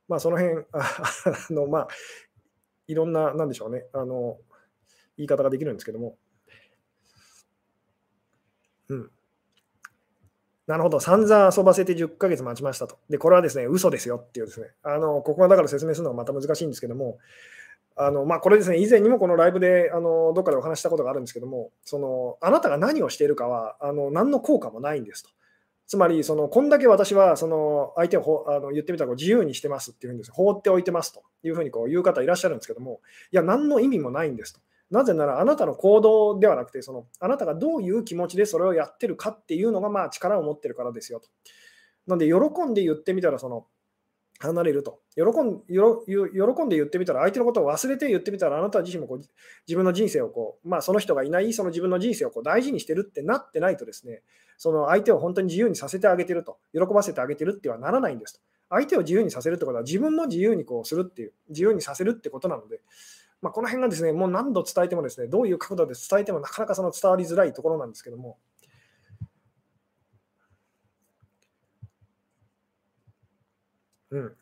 [0.08, 0.84] まあ、その辺、あ
[1.50, 1.88] の、まあ、
[2.88, 4.38] いろんな、なんでしょうね、あの、
[5.16, 6.16] 言い方ができるんですけども。
[8.88, 9.10] うん。
[10.66, 12.98] なるほど、散々遊ばせて10ヶ月待ちましたと。
[13.08, 17.18] で、これはですね、嘘ですよっていうですね、あの、ここはだから説明するのがまた難しいんですけども、
[18.03, 25.30] あのまあ、これですね、以前にもこのライブであのどっかでお話したことがあるんですけども、そのあなたが何をしているかはあの何の効果もないんですと。
[25.86, 33.01] つまり、そのこんだけ私はその相手をあの言ってみたら自由にしてますっていうんです放っておいてますというふうにこう言う方いらっしゃるんですけども、
[33.32, 34.61] いや、何の意味もないんですと。
[34.90, 41.28] なぜなら、あなたの行動ではなくて、そのあなたがどういう気持ちでそれをやってるかっていうのがまあ力を持ってるからですよと。
[42.07, 43.66] なので、喜んで言ってみたら、その
[44.41, 45.61] 離れると喜ん。
[45.68, 49.18] 喜んで言ってみたら、相手のことを忘れて言ってみたら、あなた自身もこう
[49.66, 54.22] 自分の人生をこう、まあ、その人がいないその自分の人生をこう大事にしてるってなってないとですね、
[54.57, 58.41] その相手を本当に自由にさせてあげてると、喜ばせてあげてるってはならないんですと。
[58.70, 62.80] 相手を自由にさせるってことは、自分も自由にこうするっていう、自由にさせるってことなので、
[63.43, 68.38] まあ、この辺がですね、もう何度伝えてもですね、どういう角度で伝えてもなかなかその伝わりづらいところなんですけども、
[74.11, 74.36] うん。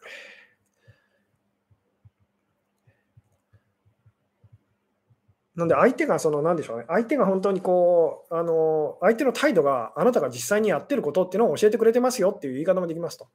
[5.56, 13.26] なんで相手がその、なんでしょうね、相手が本当にこう、あの、相手の態度があなたが実際にやってることっていうのを教えてくれてますよっていう言い方もできますと。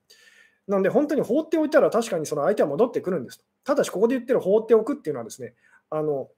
[0.67, 3.45] なので本当に放っておいたら確かにその相手は戻ってくるんですと。
[3.65, 5.55] ただしここで言ってる放っておくっていうのはですね、
[5.89, 6.29] あの、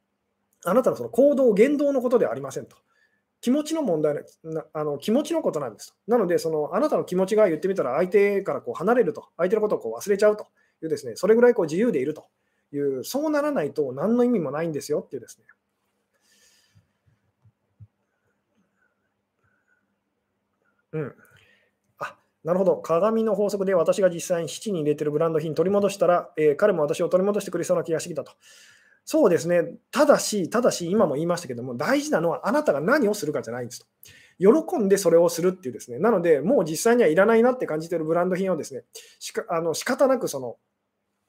[0.65, 2.77] あなたのその行動、言動のことではありませんと。
[3.45, 5.95] 気持ちの問題なあの、気持ちのことなんですと。
[6.07, 10.47] なので、そのあなたの気持ちが言ってみたら相手からこう離れると、相手のことをこう忘れちゃうと
[10.81, 12.25] いうですね、それぐらいこう自由でいると
[12.73, 15.45] いう、そうならないと何の意味もないんですよっていうですね、
[20.93, 21.15] うん。
[21.99, 22.77] あ、なるほど。
[22.77, 28.31] 鏡の法則で私が実際に質に入れてるブランド品取り戻したら、えー、彼も私を取り戻してくれそうな気がしてきたと。
[29.05, 29.75] そうですね。
[29.91, 33.85] ただし、ただし、今も言いましたけども、大事なのはあなたが何をするかじゃないんですと。
[34.39, 35.99] 喜んでそれをするっていうですね。
[35.99, 38.83] なので、もう実際にはいらないなって感じてるブランド品をですね、
[39.19, 40.57] しかあの仕方なくその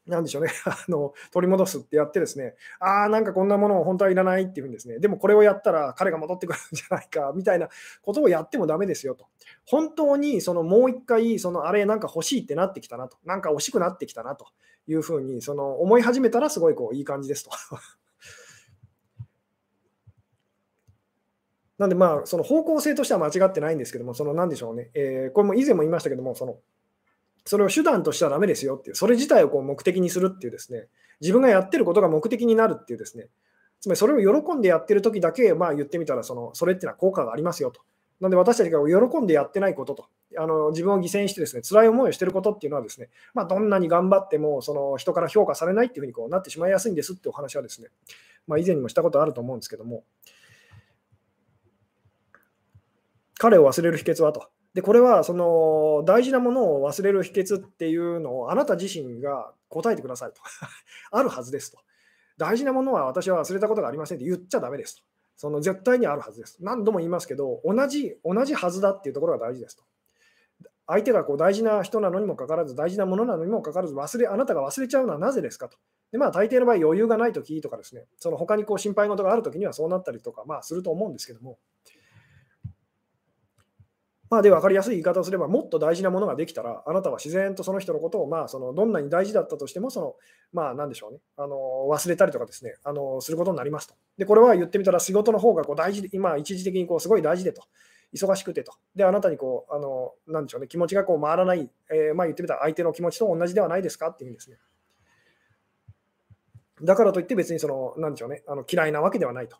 [0.07, 7.69] なんでしょうね あの、取り戻すってやってですね、ああ、なんかこんなものを本当はいらないっていうんですね、でもこれをやったら彼が戻ってくるんじゃないかみたいな
[8.03, 9.27] ことをやってもダメですよと。
[9.67, 14.47] 本当にそのもう一回、そのあれなんか欲しいってなってきたなと、なんか惜しくなってきたなと
[14.87, 17.51] いうふうにその思い始めたらすごいこういい感じですと。
[21.79, 26.59] なんでまあ、その方向性としては間違ってないんですけども、そのなんでしょうね、えー、これも以前も言いましたけども、その
[27.47, 30.89] それを手段としてはダメですよっていう、それ自体をこう目的にするっていうですね、
[31.21, 33.29] 自分がやってることが目的になるっていうですね、
[33.81, 37.83] つまりそれを喜んでやってる時だけ、まあ言ってみたらその、それっていうのは効果がありますよと。
[38.21, 40.07] なんで私たちが喜んでやってないことと、
[40.39, 47.89] あの自分を犠牲にしてですね、辛い思いをしていることっていうのはですね、まあ、どんなに頑張ってもその人から評価されないっていうふうにこうなってしまいやすいんですってお話はですね、
[48.47, 50.05] まあ、以前にもしたことあると思うんですけども、
[53.39, 54.49] 彼を忘れる秘訣はと。
[54.73, 60.41] で、これはその大事なものを忘れる秘訣っていうのをあなた自身が答えてくださいと。
[61.13, 61.79] あるはずですと。
[62.39, 65.03] 大事なものは私は忘れたことがありませんって言っちゃだめですと。
[65.37, 66.59] その絶対にあるはずです。
[66.61, 69.85] 何度も言いますけど、同じ、同じはずだっていうところが大事ですと。
[70.87, 75.77] 相手がこう大事な人なのにもかかわらず、大事なものなのにもかかわらず、忘れ、あなたが忘れちゃうのはなぜですかと。
[76.13, 81.59] で、まあ、大抵の場合、余裕がないときとかですね、その他にこう心配事があるときにはそうなったりとか、まあ、すると思うんですけども、
[84.29, 90.15] まあ、で、分かりやすい言い方をすれば、もっと大事なものができたら、あなたは自然とその人のことを、まあ、そのどんなに大事だったとしても、その
[90.53, 91.57] まあ、なんでしょうね、あの
[91.91, 93.95] 忘れたりとかですねあの、することになりますと。
[94.19, 97.63] で、これは言ってみたら、仕事の方がこう大事で、今、一時的にこうすごい大事でと、
[98.13, 98.73] 忙しくてと。
[98.95, 104.59] で、あなたにこう、あのなんでしょうね、気持ちがこう回らない、えー、まあ、言ってみたら、相手の気持ちと同じではないですかっていうんですね。
[106.83, 109.57] だからといって別にその、なんでしょうね、あの嫌いなわけではないと。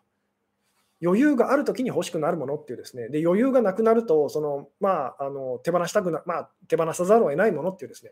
[1.01, 8.11] 余裕があるときに欲しくなるものっていうですね、で余裕がなくなると、そのまあ、あの手放したくな、まあ、手放さざるを得ないものっていうですね、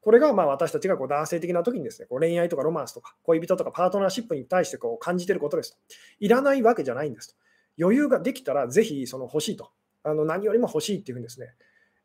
[0.00, 5.78] これがまあ私たちがこう男性的な時にですね、こう恋愛とかロマンスとか恋人とかパートナーシップに対してこう感じていることですと。
[6.18, 7.34] いらないわけじゃないんですと。
[7.78, 9.70] 余裕ができたらぜひその欲しいと。
[10.02, 11.54] あの何よりも欲しいっていうふうにですね、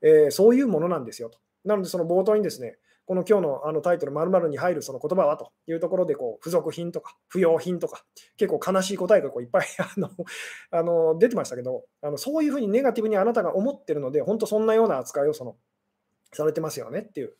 [0.01, 1.39] えー、そういうものなんですよと。
[1.65, 2.77] なのでその冒頭にですね、
[3.07, 8.03] この今日のあのタイトル、まるに入るその言葉はというところでこう、付属品とか不要品とか、
[8.35, 10.09] 結構悲しい答えがこういっぱいあの
[10.71, 15.55] あの出てましたけどあの、そういうふうにネガティブにあなたが思ってるので、本当そんなような扱いをその
[16.33, 17.33] されてますよねっていう。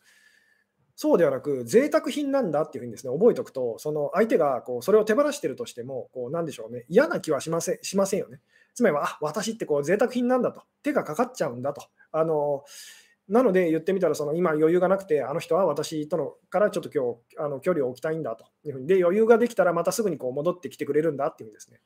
[0.95, 8.39] そうではなく、贅沢品なんだっていうふうにですね覚えておくと、その相手がこうそれを手放してるとしても、こうなんでしょうね、嫌な気はしませんしませんよね。
[8.73, 11.83] つまりは、あ私ってこう贅沢品なんだと、手がかかっちゃうんだと。
[12.13, 12.63] あの
[13.29, 21.81] なので言ってみたら、その今余裕がなくて、あの人は私とのからちょっと今日あの距離を置きたいんだというふうに、で余裕ができたらまたすぐにこう戻ってきてくれるんだっていうんですね。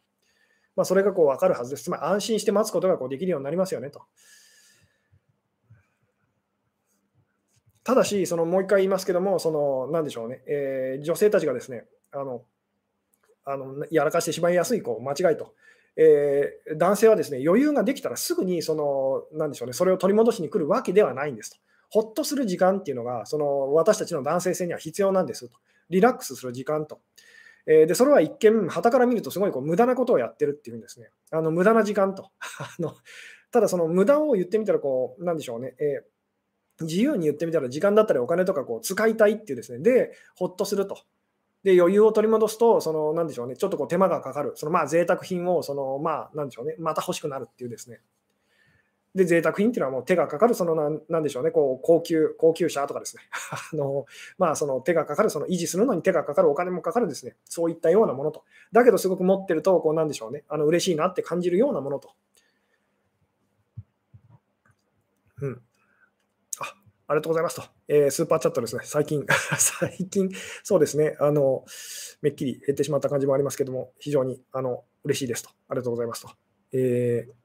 [0.76, 1.84] まあ、それがこう分かるはずです。
[1.84, 4.04] つまり安心して待つことがこうできるようになりますよねと。
[7.84, 12.44] ただし、そのもう一回言いますけども、そのなんでしょうね、えー、女性たちがですね、あの
[13.44, 15.56] あのやらかしてしまいやすいこう間違いと
[15.98, 21.58] えー、男性はですね余裕ができたらすぐにそのなんでしょう、ね、それを取り戻しに来るわけではないんですと。
[21.90, 25.56] ほっとする時間っていうのがその私たちの男性性には必要なんですと。
[25.90, 27.02] リラックスする時間と。
[27.68, 31.10] えー、でそれは一見、はたから見るとすごいこう無駄なことをやってるっていうんですね。
[31.32, 32.32] あの無駄な時間と。
[32.60, 32.96] あの
[33.52, 35.76] ただ、その無駄を言ってみたらこう、なんでしょうね。
[35.80, 36.12] えー
[36.82, 40.98] 自由に言ってみたら時間だったりお金とかこう使いたいっていうですね、で、ほっとすると。
[41.64, 48.02] で、余裕を取り戻すと、その、なんでしょうね、ちょっとこう手間がかかる、そのまあ贅沢品を、そのまあ、なんでしょうね、また欲しくなるっていうですね。
[49.14, 53.24] で、贅沢品っていうのはもう手がかかる、そのなん、なんでしょうね、こう、高級、高級車とかですね。
[53.74, 54.06] あの、
[54.38, 57.36] まあ、その手がかかる、その維持するのに手がかかる、お金もかかるですね。
[57.44, 58.44] そういったようなものと。
[58.72, 62.12] だけど、すごく持ってると、こう、なんでしょうね、あの、嬉しいなって感じるようなものと。
[65.42, 65.62] うん。
[67.12, 67.64] ありがとうございますと。
[67.90, 69.26] えー、スーパーチャットですね、最近、
[69.60, 70.30] 最近、
[70.64, 71.66] そうですね、あの、
[72.22, 75.50] めっきり減ってしまった感じもありますけども、非常にあの嬉しいですと。
[75.68, 76.30] ありがとうございますと。
[76.72, 77.42] えー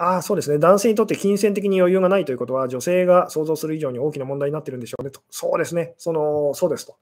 [0.00, 0.58] ああ、そうですね。
[0.58, 5.22] 男性にとって金銭的に余裕がないということは、女性が想像する以上に大きな問題になってるんでしょうねと。
[5.28, 5.94] そうですね。
[5.98, 6.98] その、そうですと。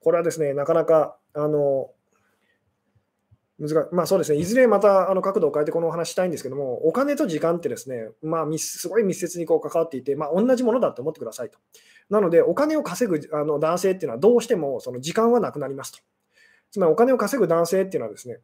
[0.00, 1.92] これはですね、なかなか、あの、
[3.58, 11.58] 難まあそうですね、いずれまたあの角度を変えてこのお話したいんですけども、お金と時間ってですね、まあ、すごい密接にこう関わっていて、まあ、同じものだと思ってくださいと。
[12.08, 15.98] なので、お金を稼ぐあの男性っていうのはどうしてもその時間はなくなりますと。
[16.70, 18.38] つまりお金を稼ぐ男性っていうのはですね、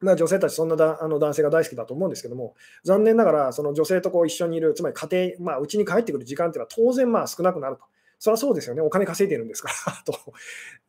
[0.00, 7.82] まあ、女性たち、そんなだあの男性が大好きだと思うんですけども、残念ながら、その女性とこう一緒にいる、つまり家庭、まあ、うちに帰ってくる時間っていうのは当然まあ少なくなると。
[8.18, 10.18] それはそうですよね、お金稼いでるんですから と。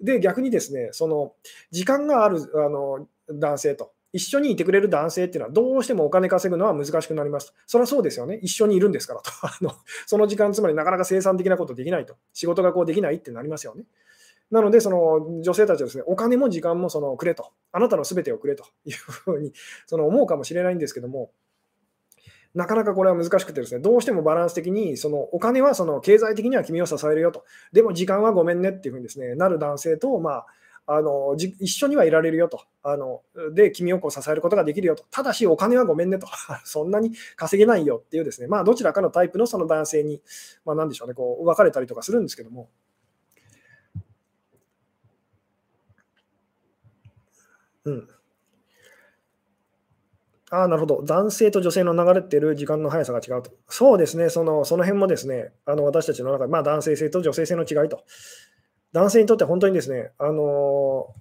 [0.02, 1.34] で、逆にですね、その
[1.72, 7.54] 時間があるあの男性と、一緒にいてくれる男性っていうのは、どうしてもお金稼ぐのは難しくなりますと。
[7.68, 8.40] それはそうですよね。
[8.42, 9.30] 一緒にいるんですからと。
[9.44, 9.74] あの
[10.06, 12.16] その時間、つまりなかなか生産的なことできないと。
[12.32, 13.84] 仕事がこうできないってなりますよね。
[14.52, 17.52] なので、その女性たちはですね、お金も時間もそのくれと。
[17.72, 19.52] あなたのすべてをくれというふうに
[19.86, 21.32] その思うかもしれないんですけども、
[22.54, 27.44] なかなかこれは難しくてですね、どうしてもバランス的に、そのお金はその経済的には君を支えるよと。
[27.74, 30.46] でも時間はごめんねっていうふうにですね、なる男性と、まあ、
[30.88, 33.24] あの一緒にはいられるよとあの、
[33.56, 36.28] で、君をこう支えることができるよと、ただしお金はごめんねと、
[36.66, 40.22] そんなに稼げないよっていうですね、まあ、どちらかのタイプのその男性に、
[40.66, 42.70] まあ、なんでしょうね、こう別れたりとかするんですけども。
[47.86, 48.08] うん。
[50.52, 51.04] ああ、なるほど。
[51.04, 53.52] 男性と女性の流れている時間の速さが違うと。
[53.68, 58.04] そうですね、そのその辺もですね、あの私たちの中で、まあ、男性性と女性性の違いと。
[58.96, 61.14] 男性にとって本当にですね、あの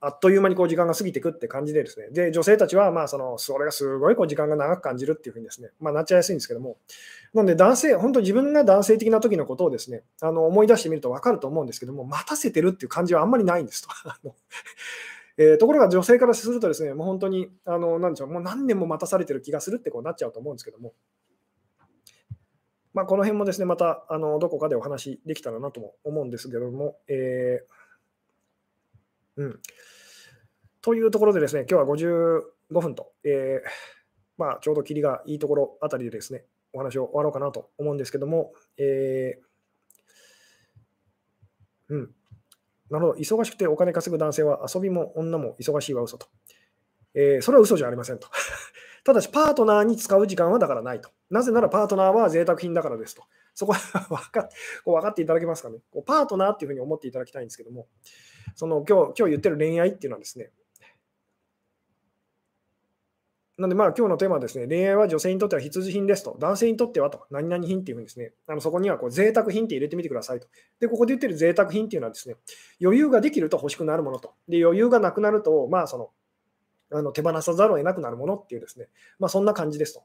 [0.00, 6.76] あっという間にこう時間が過ぎていくって感じでですね、で女性たちはまあそのそれがすごいこう時間が長く感じるっていうふうにですね、まあ、なっちゃいやすいんですけども、
[7.34, 13.88] なので男性、本当自分が男性的な時のことをですね、あの思い出してみると分かると思うんですけども、待たせてるっていう感じはあんまりないんですと。
[15.38, 20.92] えー、ところが女性からするとですね、もう本当に、あのなんでしょう、もう何年も待たされてる気がするってこうなっちゃうと思うんですけども、
[22.94, 29.60] まあ、この辺もですね、またあのどこかでお話できたらなとも思うんですけども、えー、うん。
[30.82, 32.42] というところでですね、今日は
[32.74, 33.68] 55分と、えー、
[34.36, 42.10] まあ、ちょうど霧がいいところあたりでですね、お話を終わろうかなと思うんですけども、えー、うん。
[42.90, 43.18] なるほど。
[43.18, 46.26] 忙しくてお金稼ぐ男性は遊びも女も忙しいは嘘と。
[47.14, 48.28] えー、それは嘘じゃありませんと。
[49.04, 51.10] ただし、パートナーに使う時間はだからないと。
[51.30, 53.24] なぜならパートナーは贅沢品だからですと。
[53.54, 53.78] そこは
[54.08, 54.48] 分か
[54.84, 55.78] こう分かっていただけますかね。
[55.90, 57.86] こうパートナーっていうふうに思っていただきたいんですけども、
[58.54, 60.50] その今日今日言ってる恋愛っていうのはですね、
[63.58, 70.48] なんで、まあ、今日のテーマはですね、恋愛は女性にとっては必需品ですと、男性にとってはと、何々品っていうふうにですね、あのそこにはこう贅沢品って入れてみてくださいと。
[70.80, 72.36] で、ここで言ってる贅沢品っていうのはですね、
[72.82, 74.32] 余裕ができると欲しくなるものと。
[74.48, 76.10] で、余裕がなくなると、まあ、その、
[76.92, 78.88] あの手放さざるを得なくなるものっていうですね、
[79.18, 80.02] まあ、そんな感じですと。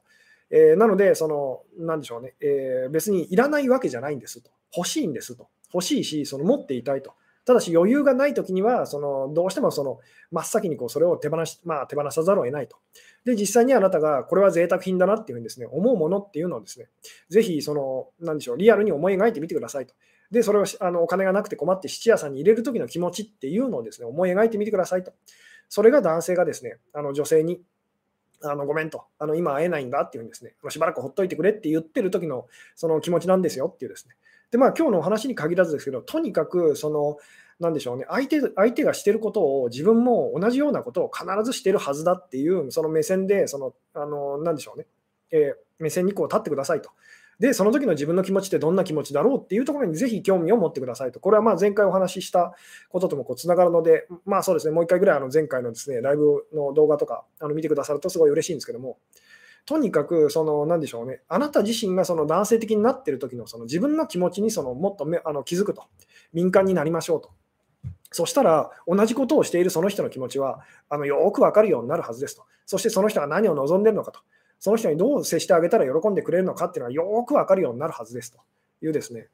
[0.50, 4.50] えー、なので、その、なんでしょうね、えー、別にいらないわけじゃないんですと。
[4.76, 5.48] 欲しいんですと。
[5.72, 7.12] 欲しいし、その持っていたいと。
[7.48, 12.76] ただし余裕がないときには、そのどうしてもその真っ先にこうそれを手放し、まあ、手放さざるを得ないと。
[13.24, 16.88] で、実際にあなたがこれは贅沢品だなっていうふうにですね、思うものっていうのをですね、
[17.30, 19.94] ぜひその、なんでしょう、リアルに思い描いてみてくださいと。
[20.30, 25.12] で、それをあのお金がなくて困って質屋さんに入れるときの気持ちっていうのをですね、思い描いてみてくださいと。
[25.68, 27.60] それが男性がですね、あの女性に
[28.42, 32.46] あのごめんと、あの今会えないんだっていうふうにですね、しばらくほっといてくれって言ってる時の
[32.76, 34.14] その気持ちなんですよっていうですね。
[34.50, 37.18] で、まあ今日のお話に限らずですけど、とにかくその
[37.60, 44.86] なんでしょうね、相手相手がしてることを自分も同じようなことを必ずしてるはずだっていう、その目線で、その、あの、なんでしょうね、
[45.32, 46.90] えー、目線にこう立ってくださいと。
[47.38, 51.20] で、その時の自分の気持ちってどんな気持ちだろうっていうところにぜひ興味を持ってくださいと。
[51.20, 52.54] これはまあ前回お話しした
[52.88, 58.98] ことともつながるので、まあそうですね、もう一回ぐらいあの前回のですね、ライブの動画とかあの見てくださるとすごい嬉しいんですけども、
[59.66, 65.84] とにかく、その、なんでしょうね、あなた自身がその男性的になってる時のその自分の気持ちにそのもっとめあの気づくと、
[66.32, 67.30] 敏感になりましょうと。
[68.10, 72.44] そしたら、同じことをしているその人の気持ちは、あのよくわかるようになるはずですと。
[72.64, 74.20] そしてその人が何を望んでるのかと。
[74.58, 78.38] その人にどう接してあげたら喜んでくれるのかっていうのはよくわかるようになるはずですと
[78.82, 79.28] いうですね。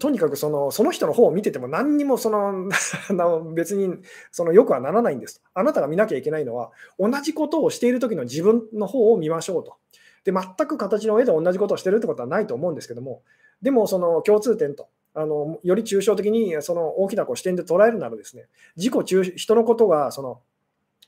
[0.00, 2.68] とにかくそのその人の方を見てても何にもその
[3.54, 3.98] 別に
[4.32, 5.40] そのよくはならないんです。
[5.54, 9.76] あなたが見なきゃいけないのは同じことをしている時の自分の方を見ましょうと。
[10.24, 13.22] で全く形の上で同じことをしてるってことはないと思うんですけども
[13.62, 18.46] でもその共通点とあのより抽象的にその大きなこう視点で捉えるならですね
[18.76, 20.40] 自己中人のことがその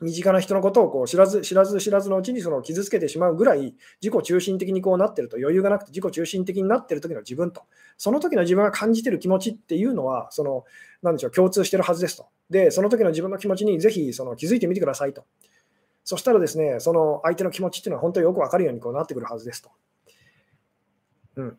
[0.01, 7.63] 身近な人のことをこう知らず知らず知らずのうちにその傷つけてしまうぐらい自己中心的にこうなってると余裕がなくて自己中心的になってる時の自分と
[7.99, 10.65] その時の自分が感じてる気持ちっていうのはその
[11.03, 15.25] 何でしょう共通してるはずですとでその時の自分の気持ちにぜひその気づいてみてくださいと
[16.05, 19.71] そしたらですねその相手の気持ちっていうのは本当によくわかるようにこうなってくるはずですと。
[21.37, 21.59] うん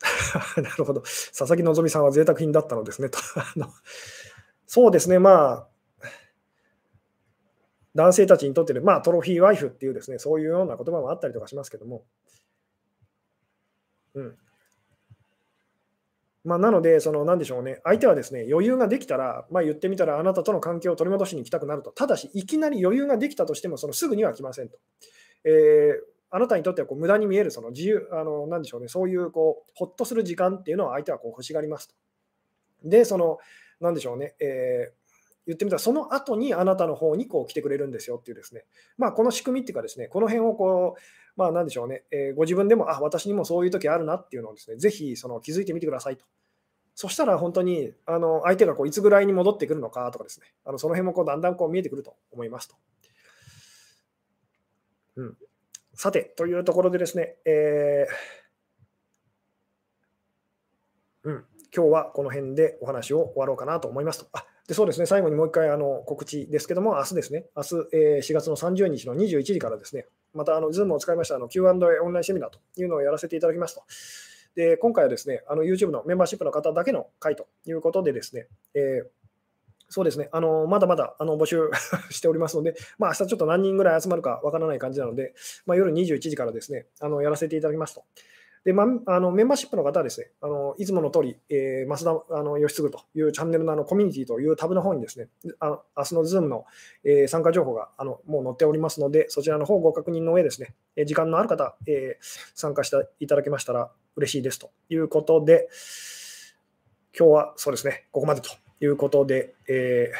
[0.62, 1.00] なるほど。
[1.00, 3.08] 佐々木希さんは贅沢品だったのですね。
[3.10, 3.18] と
[4.72, 5.68] そうですね、まあ、
[7.96, 12.04] 男性たちにとって、まあ、トロフィーワイフっていうですね、そういうような言葉もあったりとかしますけども、
[14.14, 14.36] うん。
[16.44, 21.90] まあ、なので、その、なんでしょうね、相手はですね、余裕ができたら、まあ、言ってみたら、あなたとの関係を取り戻しに行きたくなると。
[21.90, 24.78] ただし、いきなり余裕ができたとしても、そのすぐには来ませんと。
[25.42, 25.94] えー、
[26.30, 31.94] あなたにとってはこう無駄に見えるその自由、あのなんでしょうね、そういうこうほっとする時間っていうのを相手はこう欲しがりますと。
[32.84, 33.38] で、その、
[33.80, 35.00] なんでしょうね、えー
[35.46, 38.64] 言ってみたら、その後にあなたの方にこう来てくれるんですよっていうですね、
[38.98, 41.00] まあ、この仕組みっていうかですね、この辺をこう、
[41.36, 46.24] まあ、なんでしょうね、えー、ご自分でも、あ、私にもそういう時あるなっていうのをですね、ぜひその気づいてみてくださいと。
[46.94, 52.74] そしたら本当にあの相手がこういつぐらいに戻ってくるのかとかですね、あのその辺もこうだんだんこう見えてくると思いますと。
[55.16, 55.36] うん、
[55.94, 61.44] さて、というところでですね、えー、うん、
[61.74, 64.26] 今日はこの辺でお話を終わろうかなと思いますと。
[64.32, 73.82] あでそうですね、最後にもう一回あの告知ですけども、明日ですね、明日、えー、4月の30日の21時からですね、またあの Zoom を使いましたあの Q&A オンラインセミナーというのをやらせていただきますと。
[74.54, 79.20] で今回はですね、あの YouTube のメンバーシップの方だけの回ということでですね、えー
[79.92, 81.68] そうですね、あのまだまだあの募集
[82.10, 85.34] しておりますので、まあ明日ちょっと何人ぐらい集まるかわからない感じなので、
[85.66, 88.04] まあ、夜21時からですね、あのやらせていただきますと。
[88.64, 95.28] で、まあ、あのメンバーシップの方はですね、あのいつもの通り、えー、増田あの義嗣というチャンネルのあのコミュニティというタブの方にですね、
[95.60, 96.66] あ明日の Zoom の、
[97.04, 105.68] えー、参加情報があのもう載っておりますので、そちらの方ご確認の上ですね、え時間のある方、えー、参加していただけましたら嬉しいですということで、
[107.18, 108.50] 今日はそうですね、ここまでと
[108.82, 110.16] いうことで、えー、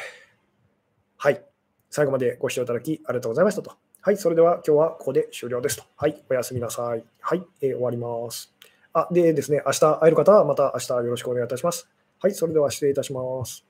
[1.18, 1.44] はい、
[1.90, 3.89] 最後までご視聴いただきありがとうございましたと。
[4.02, 5.82] はい、それでは今日はここで終了ですと。
[5.96, 7.04] はい、おやすみなさい。
[7.20, 8.50] はい、えー、終わります。
[8.94, 11.86] あ、でですね、明日会える方はまた明日よろしくお願いいたします。
[12.18, 13.69] はい、それでは失礼いたします。